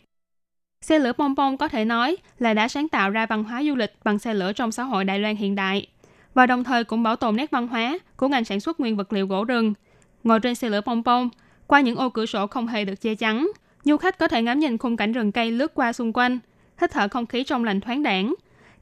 [0.81, 3.75] Xe lửa pom pom có thể nói là đã sáng tạo ra văn hóa du
[3.75, 5.87] lịch bằng xe lửa trong xã hội Đài Loan hiện đại
[6.35, 9.13] và đồng thời cũng bảo tồn nét văn hóa của ngành sản xuất nguyên vật
[9.13, 9.75] liệu gỗ rừng.
[10.25, 11.29] Ngồi trên xe lửa pom pom,
[11.67, 13.49] qua những ô cửa sổ không hề được che chắn,
[13.85, 16.39] du khách có thể ngắm nhìn khung cảnh rừng cây lướt qua xung quanh,
[16.81, 18.35] hít thở không khí trong lành thoáng đãng.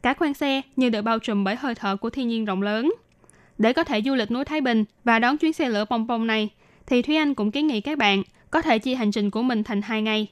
[0.03, 2.93] Cả khoang xe như được bao trùm bởi hơi thở của thiên nhiên rộng lớn.
[3.59, 6.27] Để có thể du lịch núi Thái Bình và đón chuyến xe lửa pong pong
[6.27, 6.49] này,
[6.87, 9.65] thì Thúy Anh cũng kiến nghị các bạn có thể chia hành trình của mình
[9.65, 10.27] thành hai ngày.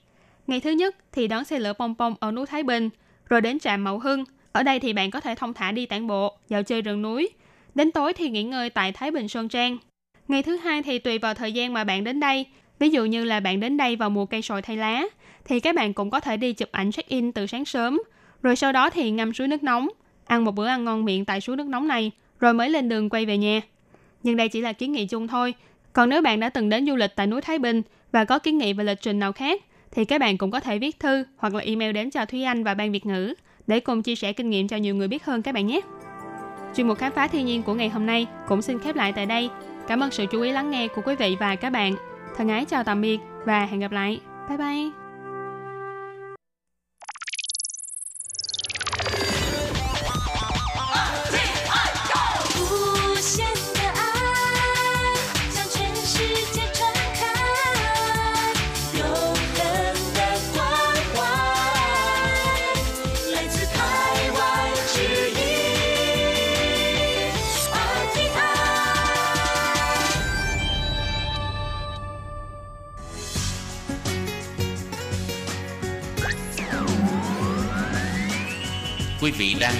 [0.47, 2.91] Ngày thứ nhất thì đón xe lửa pong pong ở núi Thái Bình,
[3.29, 4.25] rồi đến trạm Mậu Hưng.
[4.53, 7.29] Ở đây thì bạn có thể thông thả đi tản bộ, dạo chơi rừng núi.
[7.75, 9.79] Đến tối thì nghỉ ngơi tại Thái Bình Sơn Trang.
[10.29, 12.47] Ngày thứ hai thì tùy vào thời gian mà bạn đến đây.
[12.81, 15.03] Ví dụ như là bạn đến đây vào mùa cây sồi thay lá,
[15.45, 18.03] thì các bạn cũng có thể đi chụp ảnh check-in từ sáng sớm,
[18.43, 19.89] rồi sau đó thì ngâm suối nước nóng,
[20.27, 22.11] ăn một bữa ăn ngon miệng tại suối nước nóng này,
[22.41, 23.61] rồi mới lên đường quay về nhà.
[24.23, 25.55] Nhưng đây chỉ là kiến nghị chung thôi.
[25.93, 28.59] Còn nếu bạn đã từng đến du lịch tại núi Thái Bình Và có kiến
[28.59, 31.55] nghị về lịch trình nào khác thì các bạn cũng có thể viết thư hoặc
[31.55, 33.35] là email đến cho Thúy Anh và Ban Việt ngữ
[33.67, 35.81] để cùng chia sẻ kinh nghiệm cho nhiều người biết hơn các bạn nhé.
[36.77, 39.27] Chuyên mục khám phá thiên nhiên của ngày hôm nay cũng xin khép lại tại
[39.27, 39.51] đây.
[39.89, 42.10] Cảm ơn sự chú ý lắng nghe của quý vị và các bạn.
[42.37, 44.21] Thân ái chào tạm biệt và hẹn gặp lại.
[44.49, 45.00] Bye bye.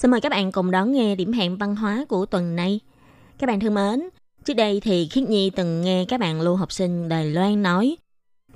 [0.00, 2.80] Xin mời các bạn cùng đón nghe điểm hẹn văn hóa của tuần này.
[3.38, 4.08] Các bạn thân mến,
[4.44, 7.96] trước đây thì Khiết Nhi từng nghe các bạn lưu học sinh Đài Loan nói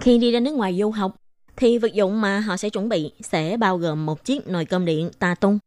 [0.00, 1.16] khi đi ra nước ngoài du học
[1.56, 4.84] thì vật dụng mà họ sẽ chuẩn bị sẽ bao gồm một chiếc nồi cơm
[4.84, 5.58] điện tà tung.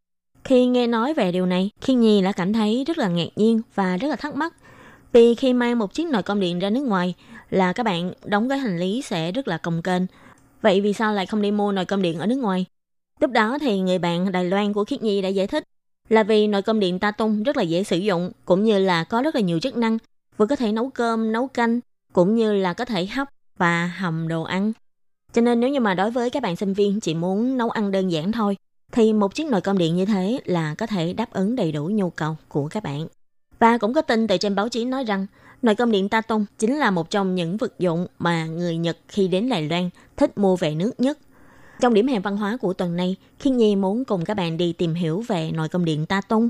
[0.44, 3.62] Khi nghe nói về điều này, Khiết Nhi đã cảm thấy rất là ngạc nhiên
[3.76, 4.54] và rất là thắc mắc.
[5.12, 7.14] Vì khi mang một chiếc nồi cơm điện ra nước ngoài
[7.50, 10.06] là các bạn đóng gói hành lý sẽ rất là cồng kềnh.
[10.62, 12.66] Vậy vì sao lại không đi mua nồi cơm điện ở nước ngoài?
[13.20, 15.64] Lúc đó thì người bạn Đài Loan của Khiết Nhi đã giải thích
[16.10, 19.04] là vì nồi cơm điện ta tung rất là dễ sử dụng cũng như là
[19.04, 19.98] có rất là nhiều chức năng
[20.38, 21.80] vừa có thể nấu cơm, nấu canh
[22.14, 24.72] cũng như là có thể hấp và hầm đồ ăn.
[25.34, 27.92] Cho nên nếu như mà đối với các bạn sinh viên chỉ muốn nấu ăn
[27.92, 28.58] đơn giản thôi
[28.92, 31.90] thì một chiếc nồi cơm điện như thế là có thể đáp ứng đầy đủ
[31.94, 33.08] nhu cầu của các bạn.
[33.60, 35.26] Và cũng có tin từ trên báo chí nói rằng
[35.62, 38.98] nồi cơm điện ta tung chính là một trong những vật dụng mà người Nhật
[39.08, 41.18] khi đến Đài Loan thích mua về nước nhất.
[41.80, 44.74] Trong điểm hẹn văn hóa của tuần này, Khiên Nhi muốn cùng các bạn đi
[44.74, 46.50] tìm hiểu về nồi cơm điện Ta Tung.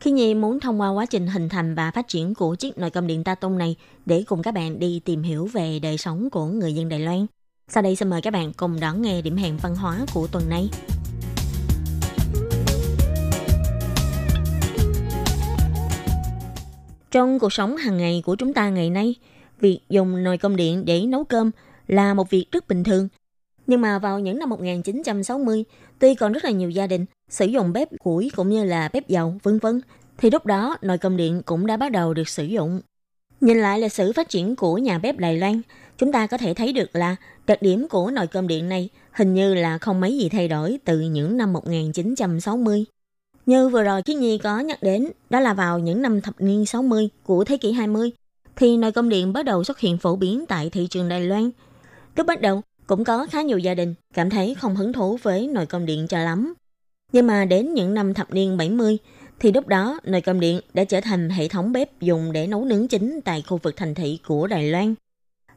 [0.00, 2.90] Khiên Nhi muốn thông qua quá trình hình thành và phát triển của chiếc nồi
[2.90, 6.30] cơm điện Ta Tung này để cùng các bạn đi tìm hiểu về đời sống
[6.30, 7.26] của người dân Đài Loan.
[7.68, 10.48] Sau đây xin mời các bạn cùng đón nghe điểm hẹn văn hóa của tuần
[10.48, 10.68] này.
[17.10, 19.14] Trong cuộc sống hàng ngày của chúng ta ngày nay,
[19.60, 21.50] việc dùng nồi cơm điện để nấu cơm
[21.86, 23.08] là một việc rất bình thường.
[23.66, 25.64] Nhưng mà vào những năm 1960,
[25.98, 29.08] tuy còn rất là nhiều gia đình sử dụng bếp củi cũng như là bếp
[29.08, 29.80] dầu, vân vân,
[30.18, 32.80] thì lúc đó nồi cơm điện cũng đã bắt đầu được sử dụng.
[33.40, 35.62] Nhìn lại lịch sử phát triển của nhà bếp Đài Loan,
[35.98, 39.34] chúng ta có thể thấy được là đặc điểm của nồi cơm điện này hình
[39.34, 42.84] như là không mấy gì thay đổi từ những năm 1960.
[43.46, 46.66] Như vừa rồi Khiết Nhi có nhắc đến, đó là vào những năm thập niên
[46.66, 48.10] 60 của thế kỷ 20,
[48.56, 51.50] thì nồi cơm điện bắt đầu xuất hiện phổ biến tại thị trường Đài Loan.
[52.16, 55.46] Lúc bắt đầu, cũng có khá nhiều gia đình cảm thấy không hứng thú với
[55.46, 56.54] nồi cơm điện cho lắm.
[57.12, 58.98] Nhưng mà đến những năm thập niên 70,
[59.40, 62.64] thì lúc đó nồi cơm điện đã trở thành hệ thống bếp dùng để nấu
[62.64, 64.94] nướng chính tại khu vực thành thị của Đài Loan.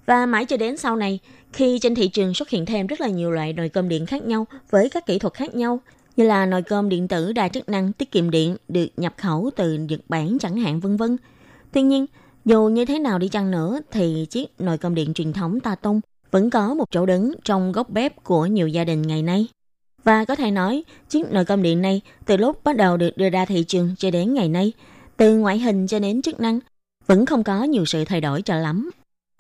[0.05, 1.19] Và mãi cho đến sau này,
[1.53, 4.23] khi trên thị trường xuất hiện thêm rất là nhiều loại nồi cơm điện khác
[4.23, 5.79] nhau với các kỹ thuật khác nhau,
[6.15, 9.49] như là nồi cơm điện tử đa chức năng tiết kiệm điện được nhập khẩu
[9.55, 11.17] từ Nhật Bản chẳng hạn vân vân.
[11.71, 12.05] Tuy nhiên,
[12.45, 15.75] dù như thế nào đi chăng nữa thì chiếc nồi cơm điện truyền thống Ta
[15.75, 16.01] tung
[16.31, 19.47] vẫn có một chỗ đứng trong góc bếp của nhiều gia đình ngày nay.
[20.03, 23.29] Và có thể nói, chiếc nồi cơm điện này từ lúc bắt đầu được đưa
[23.29, 24.73] ra thị trường cho đến ngày nay,
[25.17, 26.59] từ ngoại hình cho đến chức năng,
[27.05, 28.89] vẫn không có nhiều sự thay đổi cho lắm.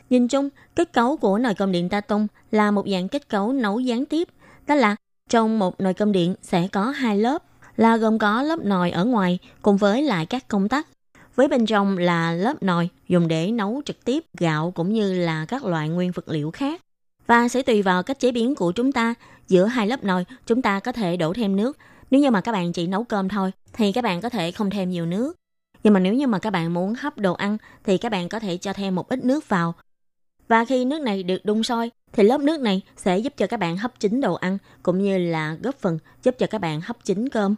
[0.09, 3.53] Nhìn chung, kết cấu của nồi cơm điện Ta tung là một dạng kết cấu
[3.53, 4.27] nấu gián tiếp,
[4.67, 4.95] đó là
[5.29, 7.43] trong một nồi cơm điện sẽ có hai lớp,
[7.77, 10.87] là gồm có lớp nồi ở ngoài cùng với lại các công tắc.
[11.39, 15.45] Với bên trong là lớp nồi dùng để nấu trực tiếp gạo cũng như là
[15.45, 16.81] các loại nguyên vật liệu khác.
[17.27, 19.13] Và sẽ tùy vào cách chế biến của chúng ta,
[19.47, 21.77] giữa hai lớp nồi chúng ta có thể đổ thêm nước.
[22.11, 24.69] Nếu như mà các bạn chỉ nấu cơm thôi thì các bạn có thể không
[24.69, 25.35] thêm nhiều nước.
[25.83, 28.39] Nhưng mà nếu như mà các bạn muốn hấp đồ ăn thì các bạn có
[28.39, 29.75] thể cho thêm một ít nước vào.
[30.47, 33.59] Và khi nước này được đun sôi thì lớp nước này sẽ giúp cho các
[33.59, 37.05] bạn hấp chín đồ ăn cũng như là góp phần giúp cho các bạn hấp
[37.05, 37.55] chín cơm.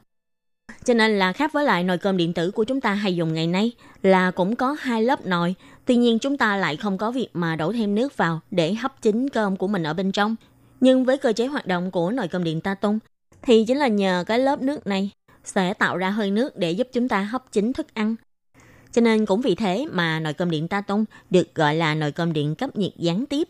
[0.84, 3.34] Cho nên là khác với lại nồi cơm điện tử của chúng ta hay dùng
[3.34, 3.72] ngày nay
[4.04, 5.56] là cũng có hai lớp nồi.
[5.86, 9.02] Tuy nhiên chúng ta lại không có việc mà đổ thêm nước vào để hấp
[9.02, 10.36] chín cơm của mình ở bên trong.
[10.80, 13.00] Nhưng với cơ chế hoạt động của nồi cơm điện ta tung
[13.42, 15.10] thì chính là nhờ cái lớp nước này
[15.44, 18.16] sẽ tạo ra hơi nước để giúp chúng ta hấp chín thức ăn.
[18.92, 22.12] Cho nên cũng vì thế mà nồi cơm điện ta tung được gọi là nồi
[22.12, 23.48] cơm điện cấp nhiệt gián tiếp.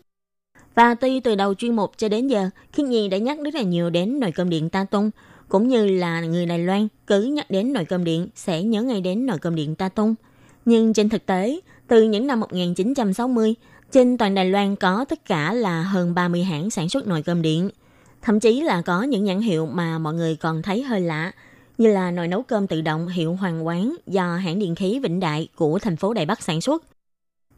[0.74, 3.62] Và tuy từ đầu chuyên mục cho đến giờ, Khiết Nhi đã nhắc rất là
[3.62, 5.10] nhiều đến nồi cơm điện Ta Tung,
[5.52, 9.00] cũng như là người Đài Loan cứ nhắc đến nồi cơm điện sẽ nhớ ngay
[9.00, 10.14] đến nồi cơm điện Ta Tung.
[10.64, 13.54] Nhưng trên thực tế, từ những năm 1960,
[13.90, 17.42] trên toàn Đài Loan có tất cả là hơn 30 hãng sản xuất nồi cơm
[17.42, 17.70] điện.
[18.22, 21.32] Thậm chí là có những nhãn hiệu mà mọi người còn thấy hơi lạ,
[21.78, 25.20] như là nồi nấu cơm tự động hiệu Hoàng Quán do hãng điện khí Vĩnh
[25.20, 26.84] Đại của thành phố Đài Bắc sản xuất.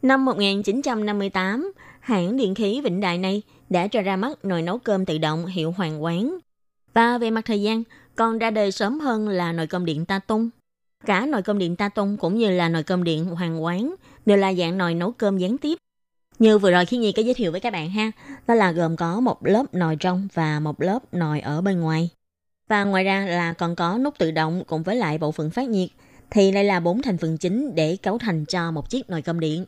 [0.02, 5.04] Năm 1958, hãng điện khí Vĩnh Đại này đã cho ra mắt nồi nấu cơm
[5.04, 6.38] tự động hiệu Hoàng Quán.
[6.94, 7.82] Và về mặt thời gian,
[8.16, 10.50] còn ra đời sớm hơn là nồi cơm điện Ta Tung.
[11.06, 13.94] Cả nồi cơm điện Ta Tung cũng như là nồi cơm điện Hoàng Quán
[14.26, 15.78] đều là dạng nồi nấu cơm gián tiếp.
[16.38, 18.10] Như vừa rồi khi Nhi có giới thiệu với các bạn ha,
[18.46, 22.08] đó là gồm có một lớp nồi trong và một lớp nồi ở bên ngoài.
[22.68, 25.68] Và ngoài ra là còn có nút tự động cùng với lại bộ phận phát
[25.68, 25.88] nhiệt,
[26.30, 29.40] thì đây là bốn thành phần chính để cấu thành cho một chiếc nồi cơm
[29.40, 29.64] điện.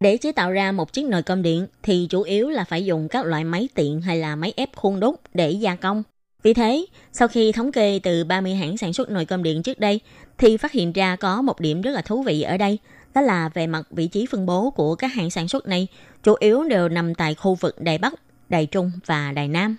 [0.00, 3.08] Để chế tạo ra một chiếc nồi cơm điện thì chủ yếu là phải dùng
[3.08, 6.02] các loại máy tiện hay là máy ép khuôn đúc để gia công.
[6.44, 9.78] Vì thế, sau khi thống kê từ 30 hãng sản xuất nồi cơm điện trước
[9.78, 10.00] đây,
[10.38, 12.78] thì phát hiện ra có một điểm rất là thú vị ở đây,
[13.14, 15.86] đó là về mặt vị trí phân bố của các hãng sản xuất này,
[16.22, 18.14] chủ yếu đều nằm tại khu vực Đài Bắc,
[18.48, 19.76] Đài Trung và Đài Nam.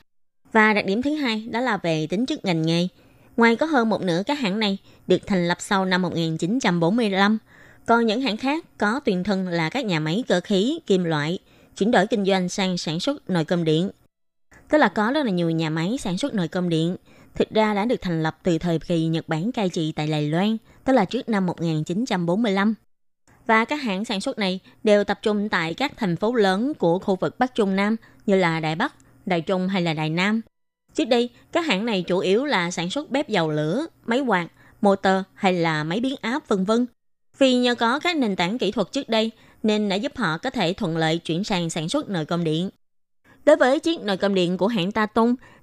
[0.51, 2.87] Và đặc điểm thứ hai đó là về tính chất ngành nghề.
[3.37, 7.37] Ngoài có hơn một nửa các hãng này được thành lập sau năm 1945,
[7.85, 11.39] còn những hãng khác có tiền thân là các nhà máy cơ khí, kim loại,
[11.77, 13.89] chuyển đổi kinh doanh sang sản xuất nồi cơm điện.
[14.69, 16.95] Tức là có rất là nhiều nhà máy sản xuất nồi cơm điện,
[17.35, 20.29] thực ra đã được thành lập từ thời kỳ Nhật Bản cai trị tại Đài
[20.29, 22.75] Loan, tức là trước năm 1945.
[23.47, 26.99] Và các hãng sản xuất này đều tập trung tại các thành phố lớn của
[26.99, 27.95] khu vực Bắc Trung Nam
[28.25, 28.93] như là Đài Bắc,
[29.25, 30.41] Đài Trung hay là Đài Nam.
[30.93, 34.47] Trước đây, các hãng này chủ yếu là sản xuất bếp dầu lửa, máy quạt,
[34.81, 36.85] motor hay là máy biến áp vân vân.
[37.37, 39.31] Vì nhờ có các nền tảng kỹ thuật trước đây
[39.63, 42.69] nên đã giúp họ có thể thuận lợi chuyển sang sản xuất nồi cơm điện.
[43.45, 45.07] Đối với chiếc nồi cơm điện của hãng Ta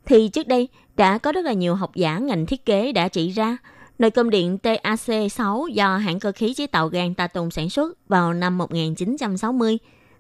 [0.04, 3.30] thì trước đây đã có rất là nhiều học giả ngành thiết kế đã chỉ
[3.30, 3.56] ra
[3.98, 8.34] nồi cơm điện TAC6 do hãng cơ khí chế tạo gan Ta sản xuất vào
[8.34, 9.78] năm 1960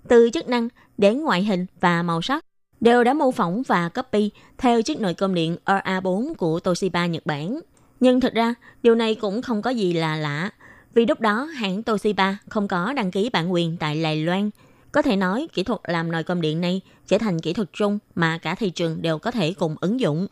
[0.08, 2.44] từ chức năng đến ngoại hình và màu sắc
[2.80, 7.26] đều đã mô phỏng và copy theo chiếc nồi cơm điện RA4 của Toshiba Nhật
[7.26, 7.60] Bản.
[8.00, 10.50] Nhưng thật ra, điều này cũng không có gì là lạ,
[10.94, 14.50] vì lúc đó hãng Toshiba không có đăng ký bản quyền tại Đài Loan.
[14.92, 17.98] Có thể nói, kỹ thuật làm nồi cơm điện này trở thành kỹ thuật chung
[18.14, 20.26] mà cả thị trường đều có thể cùng ứng dụng.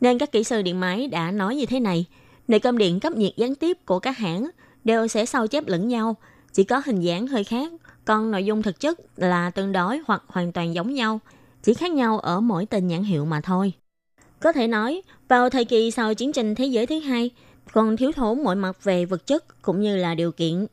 [0.00, 2.04] Nên các kỹ sư điện máy đã nói như thế này,
[2.48, 4.50] nồi cơm điện cấp nhiệt gián tiếp của các hãng
[4.84, 6.16] đều sẽ sao chép lẫn nhau,
[6.52, 7.72] chỉ có hình dáng hơi khác,
[8.04, 11.20] còn nội dung thực chất là tương đối hoặc hoàn toàn giống nhau,
[11.62, 13.72] chỉ khác nhau ở mỗi tên nhãn hiệu mà thôi.
[14.40, 17.30] Có thể nói, vào thời kỳ sau chiến tranh thế giới thứ hai,
[17.72, 20.66] còn thiếu thốn mọi mặt về vật chất cũng như là điều kiện,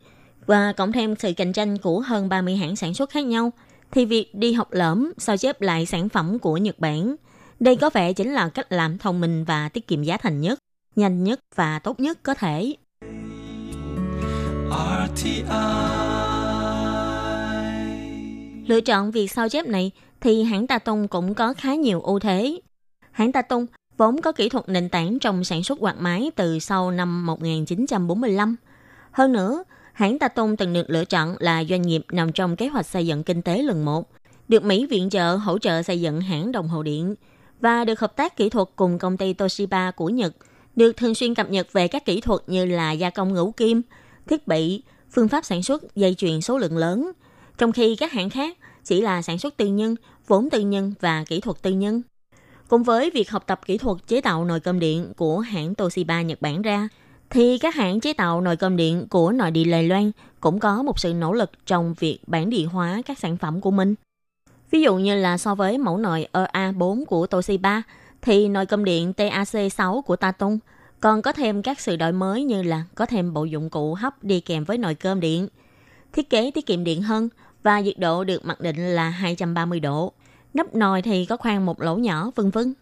[0.50, 3.52] và cộng thêm sự cạnh tranh của hơn 30 hãng sản xuất khác nhau,
[3.92, 7.16] thì việc đi học lỡm sao chép lại sản phẩm của Nhật Bản,
[7.60, 10.60] đây có vẻ chính là cách làm thông minh và tiết kiệm giá thành nhất,
[10.96, 12.76] nhanh nhất và tốt nhất có thể.
[18.68, 19.92] Lựa chọn việc sao chép này
[20.22, 22.60] thì hãng Ta Tung cũng có khá nhiều ưu thế.
[23.12, 23.66] Hãng Ta Tung
[23.98, 28.56] vốn có kỹ thuật nền tảng trong sản xuất quạt máy từ sau năm 1945.
[29.12, 29.64] Hơn nữa,
[30.00, 33.24] hãng Ta từng được lựa chọn là doanh nghiệp nằm trong kế hoạch xây dựng
[33.24, 34.10] kinh tế lần một,
[34.48, 37.16] được Mỹ viện trợ hỗ trợ xây dựng hãng đồng hồ điện
[37.62, 40.36] và được hợp tác kỹ thuật cùng công ty Toshiba của Nhật,
[40.76, 43.82] được thường xuyên cập nhật về các kỹ thuật như là gia công ngũ kim,
[44.28, 47.12] thiết bị, phương pháp sản xuất dây chuyền số lượng lớn,
[47.58, 49.96] trong khi các hãng khác chỉ là sản xuất tư nhân,
[50.28, 52.02] vốn tư nhân và kỹ thuật tư nhân.
[52.68, 56.22] Cùng với việc học tập kỹ thuật chế tạo nồi cơm điện của hãng Toshiba
[56.22, 56.90] Nhật Bản ra,
[57.30, 60.84] thì các hãng chế tạo nồi cơm điện của nội địa Đài Loan cũng có
[60.84, 63.96] một sự nỗ lực trong việc bản địa hóa các sản phẩm của mình.
[64.72, 67.82] Ví dụ như là so với mẫu nồi EA4 của Toshiba,
[68.22, 70.60] thì nồi cơm điện TAC6 của Tatung
[71.00, 74.24] còn có thêm các sự đổi mới như là có thêm bộ dụng cụ hấp
[74.24, 75.48] đi kèm với nồi cơm điện,
[76.14, 77.30] thiết kế tiết kiệm điện hơn
[77.64, 80.12] và nhiệt độ được mặc định là 230 độ.
[80.54, 82.74] Nắp nồi thì có khoan một lỗ nhỏ vân vân.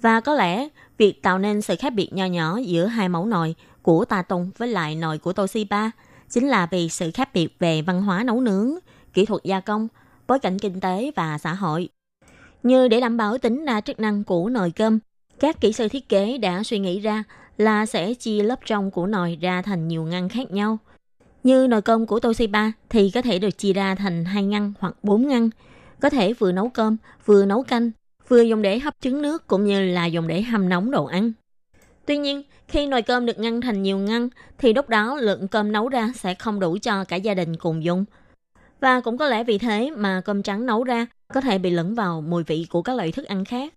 [0.00, 0.68] Và có lẽ
[0.98, 4.50] việc tạo nên sự khác biệt nho nhỏ giữa hai mẫu nồi của Ta Tùng
[4.58, 5.90] với lại nồi của Toshiba
[6.30, 8.74] chính là vì sự khác biệt về văn hóa nấu nướng,
[9.14, 9.88] kỹ thuật gia công,
[10.26, 11.88] bối cảnh kinh tế và xã hội.
[12.62, 14.98] Như để đảm bảo tính đa chức năng của nồi cơm,
[15.40, 17.24] các kỹ sư thiết kế đã suy nghĩ ra
[17.56, 20.78] là sẽ chia lớp trong của nồi ra thành nhiều ngăn khác nhau.
[21.44, 24.94] Như nồi cơm của Toshiba thì có thể được chia ra thành hai ngăn hoặc
[25.02, 25.50] bốn ngăn,
[26.00, 27.90] có thể vừa nấu cơm, vừa nấu canh,
[28.28, 31.32] vừa dùng để hấp trứng nước cũng như là dùng để hâm nóng đồ ăn.
[32.06, 34.28] Tuy nhiên, khi nồi cơm được ngăn thành nhiều ngăn
[34.58, 37.84] thì lúc đó lượng cơm nấu ra sẽ không đủ cho cả gia đình cùng
[37.84, 38.04] dùng.
[38.80, 41.94] Và cũng có lẽ vì thế mà cơm trắng nấu ra có thể bị lẫn
[41.94, 43.74] vào mùi vị của các loại thức ăn khác.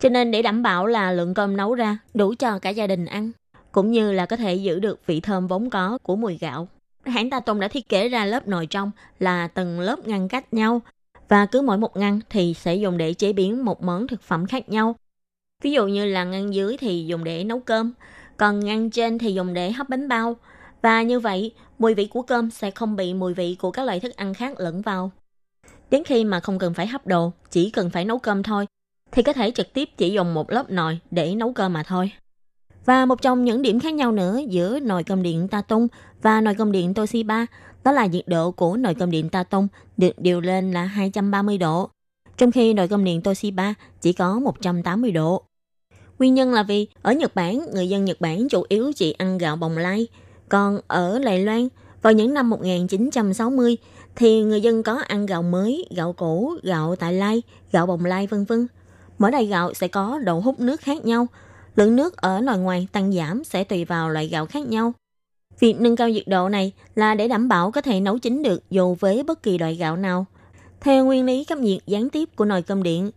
[0.00, 3.06] Cho nên để đảm bảo là lượng cơm nấu ra đủ cho cả gia đình
[3.06, 3.30] ăn,
[3.72, 6.68] cũng như là có thể giữ được vị thơm vốn có của mùi gạo.
[7.04, 10.54] Hãng Ta Tông đã thiết kế ra lớp nồi trong là từng lớp ngăn cách
[10.54, 10.80] nhau
[11.28, 14.46] và cứ mỗi một ngăn thì sẽ dùng để chế biến một món thực phẩm
[14.46, 14.94] khác nhau.
[15.62, 17.92] Ví dụ như là ngăn dưới thì dùng để nấu cơm,
[18.36, 20.36] còn ngăn trên thì dùng để hấp bánh bao.
[20.82, 24.00] Và như vậy, mùi vị của cơm sẽ không bị mùi vị của các loại
[24.00, 25.10] thức ăn khác lẫn vào.
[25.90, 28.66] Đến khi mà không cần phải hấp đồ, chỉ cần phải nấu cơm thôi,
[29.12, 32.12] thì có thể trực tiếp chỉ dùng một lớp nồi để nấu cơm mà thôi.
[32.84, 35.88] Và một trong những điểm khác nhau nữa giữa nồi cơm điện Ta Tung
[36.22, 37.46] và nồi cơm điện Toshiba
[37.84, 41.58] đó là nhiệt độ của nồi cơm điện Ta Tung được điều lên là 230
[41.58, 41.90] độ,
[42.36, 45.42] trong khi nồi cơm điện Toshiba chỉ có 180 độ.
[46.20, 49.38] Nguyên nhân là vì ở Nhật Bản, người dân Nhật Bản chủ yếu chỉ ăn
[49.38, 50.06] gạo bồng lai,
[50.48, 51.68] còn ở Đài Loan
[52.02, 53.76] vào những năm 1960
[54.16, 57.42] thì người dân có ăn gạo mới, gạo cũ, gạo tại lai,
[57.72, 58.66] gạo bồng lai vân vân.
[59.18, 61.26] Mỗi đài gạo sẽ có độ hút nước khác nhau.
[61.76, 64.92] Lượng nước ở nồi ngoài tăng giảm sẽ tùy vào loại gạo khác nhau.
[65.60, 68.70] Việc nâng cao nhiệt độ này là để đảm bảo có thể nấu chín được
[68.70, 70.26] dù với bất kỳ loại gạo nào.
[70.80, 73.10] Theo nguyên lý cấp nhiệt gián tiếp của nồi cơm điện,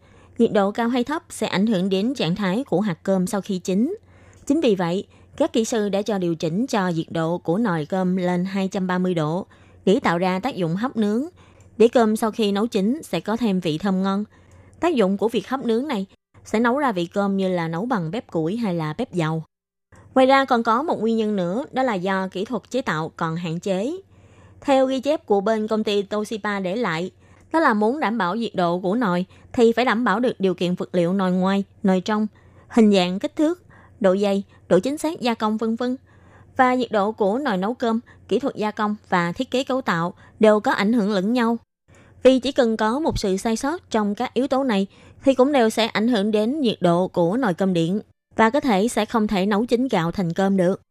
[0.44, 3.42] nhiệt độ cao hay thấp sẽ ảnh hưởng đến trạng thái của hạt cơm sau
[3.42, 3.98] khi chín.
[4.46, 7.86] Chính vì vậy, các kỹ sư đã cho điều chỉnh cho nhiệt độ của nồi
[7.86, 9.46] cơm lên 230 độ
[9.86, 11.26] để tạo ra tác dụng hấp nướng.
[11.78, 14.24] Để cơm sau khi nấu chín sẽ có thêm vị thơm ngon.
[14.80, 16.06] Tác dụng của việc hấp nướng này
[16.46, 19.44] sẽ nấu ra vị cơm như là nấu bằng bếp củi hay là bếp dầu.
[20.16, 23.12] Ngoài ra còn có một nguyên nhân nữa, đó là do kỹ thuật chế tạo
[23.18, 23.92] còn hạn chế.
[24.62, 27.12] Theo ghi chép của bên công ty Toshiba để lại,
[27.52, 30.54] đó là muốn đảm bảo nhiệt độ của nồi thì phải đảm bảo được điều
[30.54, 32.28] kiện vật liệu nồi ngoài, nồi trong,
[32.68, 33.64] hình dạng, kích thước,
[34.00, 35.98] độ dày, độ chính xác gia công vân vân.
[36.58, 39.82] Và nhiệt độ của nồi nấu cơm, kỹ thuật gia công và thiết kế cấu
[39.82, 41.58] tạo đều có ảnh hưởng lẫn nhau.
[42.24, 44.88] Vì chỉ cần có một sự sai sót trong các yếu tố này
[45.26, 48.02] thì cũng đều sẽ ảnh hưởng đến nhiệt độ của nồi cơm điện
[48.36, 50.82] và có thể sẽ không thể nấu chín gạo thành cơm được.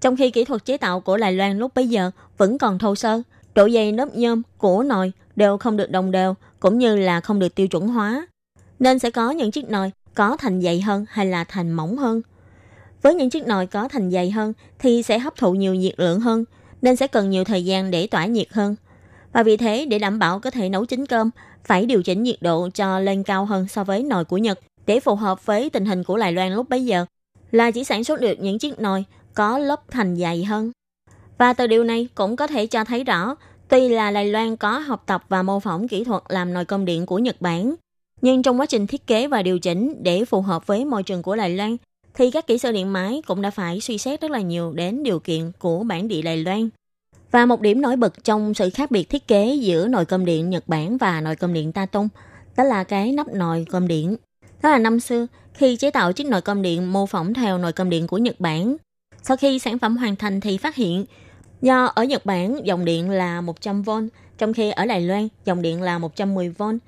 [0.00, 2.94] Trong khi kỹ thuật chế tạo của Đài Loan lúc bấy giờ vẫn còn thô
[2.94, 3.22] sơ,
[3.54, 6.34] độ dày lớp nhôm của nồi đều không được đồng đều
[6.66, 8.26] cũng như là không được tiêu chuẩn hóa.
[8.78, 12.22] Nên sẽ có những chiếc nồi có thành dày hơn hay là thành mỏng hơn.
[13.02, 16.20] Với những chiếc nồi có thành dày hơn thì sẽ hấp thụ nhiều nhiệt lượng
[16.20, 16.44] hơn
[16.82, 18.76] nên sẽ cần nhiều thời gian để tỏa nhiệt hơn.
[19.32, 21.30] Và vì thế để đảm bảo có thể nấu chín cơm
[21.64, 25.00] phải điều chỉnh nhiệt độ cho lên cao hơn so với nồi của Nhật để
[25.00, 27.06] phù hợp với tình hình của Đài Loan lúc bấy giờ
[27.50, 29.04] là chỉ sản xuất được những chiếc nồi
[29.34, 30.72] có lớp thành dày hơn.
[31.38, 33.36] Và từ điều này cũng có thể cho thấy rõ,
[33.68, 36.84] tuy là Đài Loan có học tập và mô phỏng kỹ thuật làm nồi cơm
[36.84, 37.74] điện của Nhật Bản,
[38.22, 41.22] nhưng trong quá trình thiết kế và điều chỉnh để phù hợp với môi trường
[41.22, 41.76] của Đài Loan,
[42.14, 45.02] thì các kỹ sư điện máy cũng đã phải suy xét rất là nhiều đến
[45.02, 46.68] điều kiện của bản địa Đài Loan.
[47.30, 50.50] Và một điểm nổi bật trong sự khác biệt thiết kế giữa nồi cơm điện
[50.50, 52.08] Nhật Bản và nồi cơm điện Ta Tung,
[52.56, 54.16] đó là cái nắp nồi cơm điện.
[54.62, 57.72] Đó là năm xưa, khi chế tạo chiếc nồi cơm điện mô phỏng theo nồi
[57.72, 58.76] cơm điện của Nhật Bản.
[59.22, 61.04] Sau khi sản phẩm hoàn thành thì phát hiện,
[61.62, 65.82] do ở Nhật Bản dòng điện là 100V, trong khi ở Đài Loan dòng điện
[65.82, 66.78] là 110V.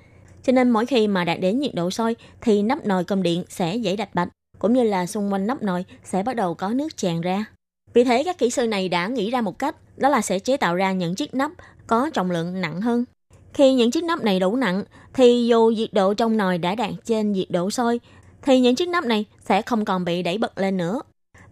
[0.43, 3.43] Cho nên mỗi khi mà đạt đến nhiệt độ sôi thì nắp nồi cơm điện
[3.49, 6.69] sẽ dễ đạch bạch, cũng như là xung quanh nắp nồi sẽ bắt đầu có
[6.69, 7.45] nước tràn ra.
[7.93, 10.57] Vì thế các kỹ sư này đã nghĩ ra một cách, đó là sẽ chế
[10.57, 11.51] tạo ra những chiếc nắp
[11.87, 13.05] có trọng lượng nặng hơn.
[13.53, 16.91] Khi những chiếc nắp này đủ nặng, thì dù nhiệt độ trong nồi đã đạt
[17.05, 17.99] trên nhiệt độ sôi,
[18.41, 21.01] thì những chiếc nắp này sẽ không còn bị đẩy bật lên nữa.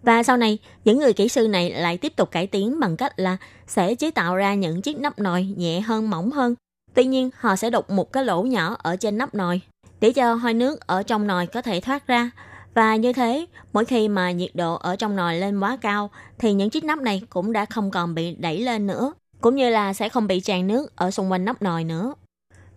[0.04, 3.20] Và sau này, những người kỹ sư này lại tiếp tục cải tiến bằng cách
[3.20, 3.38] là
[3.68, 6.56] sẽ chế tạo ra những chiếc nắp nồi nhẹ hơn, mỏng hơn.
[6.94, 9.62] Tuy nhiên, họ sẽ đục một cái lỗ nhỏ ở trên nắp nồi
[10.00, 12.32] để cho hơi nước ở trong nồi có thể thoát ra.
[12.74, 16.54] Và như thế, mỗi khi mà nhiệt độ ở trong nồi lên quá cao thì
[16.54, 19.94] những chiếc nắp này cũng đã không còn bị đẩy lên nữa, cũng như là
[19.94, 22.14] sẽ không bị tràn nước ở xung quanh nắp nồi nữa.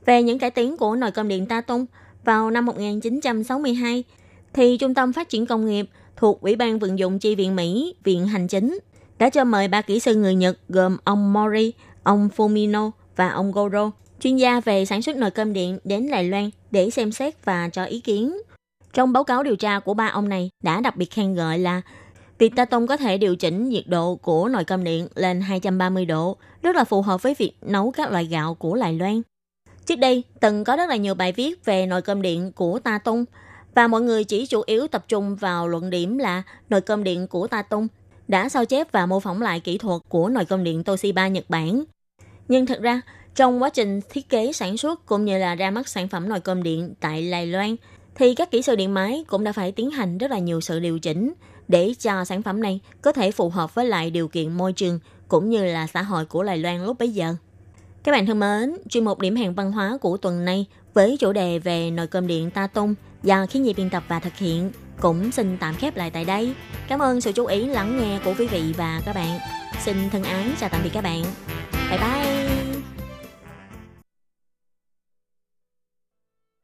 [0.06, 1.86] Về những cải tiến của nồi cơm điện Ta Tung,
[2.24, 4.04] vào năm 1962
[4.52, 5.90] thì Trung tâm Phát triển Công nghiệp
[6.20, 8.78] thuộc Ủy ban vận dụng chi viện Mỹ, Viện Hành chính
[9.18, 13.52] đã cho mời ba kỹ sư người Nhật gồm ông Mori, ông Fumino và ông
[13.52, 13.90] Goro,
[14.20, 17.68] chuyên gia về sản xuất nồi cơm điện đến Đài Loan để xem xét và
[17.68, 18.36] cho ý kiến.
[18.92, 21.82] Trong báo cáo điều tra của ba ông này đã đặc biệt khen ngợi là
[22.38, 26.04] việc Ta Tông có thể điều chỉnh nhiệt độ của nồi cơm điện lên 230
[26.04, 29.22] độ, rất là phù hợp với việc nấu các loại gạo của Lài Loan.
[29.86, 32.98] Trước đây, từng có rất là nhiều bài viết về nồi cơm điện của Ta
[32.98, 33.24] Tông
[33.74, 37.26] và mọi người chỉ chủ yếu tập trung vào luận điểm là nồi cơm điện
[37.26, 37.62] của Ta
[38.28, 41.44] đã sao chép và mô phỏng lại kỹ thuật của nồi cơm điện Toshiba Nhật
[41.48, 41.84] Bản.
[42.48, 43.00] Nhưng thật ra,
[43.34, 46.40] trong quá trình thiết kế sản xuất cũng như là ra mắt sản phẩm nồi
[46.40, 47.76] cơm điện tại Lai Loan,
[48.14, 50.80] thì các kỹ sư điện máy cũng đã phải tiến hành rất là nhiều sự
[50.80, 51.32] điều chỉnh
[51.68, 54.98] để cho sản phẩm này có thể phù hợp với lại điều kiện môi trường
[55.28, 57.34] cũng như là xã hội của Lai Loan lúc bấy giờ.
[58.02, 61.32] Các bạn thân mến, chuyên mục điểm hẹn văn hóa của tuần này với chủ
[61.32, 64.70] đề về nồi cơm điện ta tung do khiến nhi biên tập và thực hiện,
[65.00, 66.54] cũng xin tạm khép lại tại đây.
[66.88, 69.38] Cảm ơn sự chú ý lắng nghe của quý vị và các bạn.
[69.80, 71.24] Xin thân ái, chào tạm biệt các bạn.
[71.90, 72.59] Bye bye.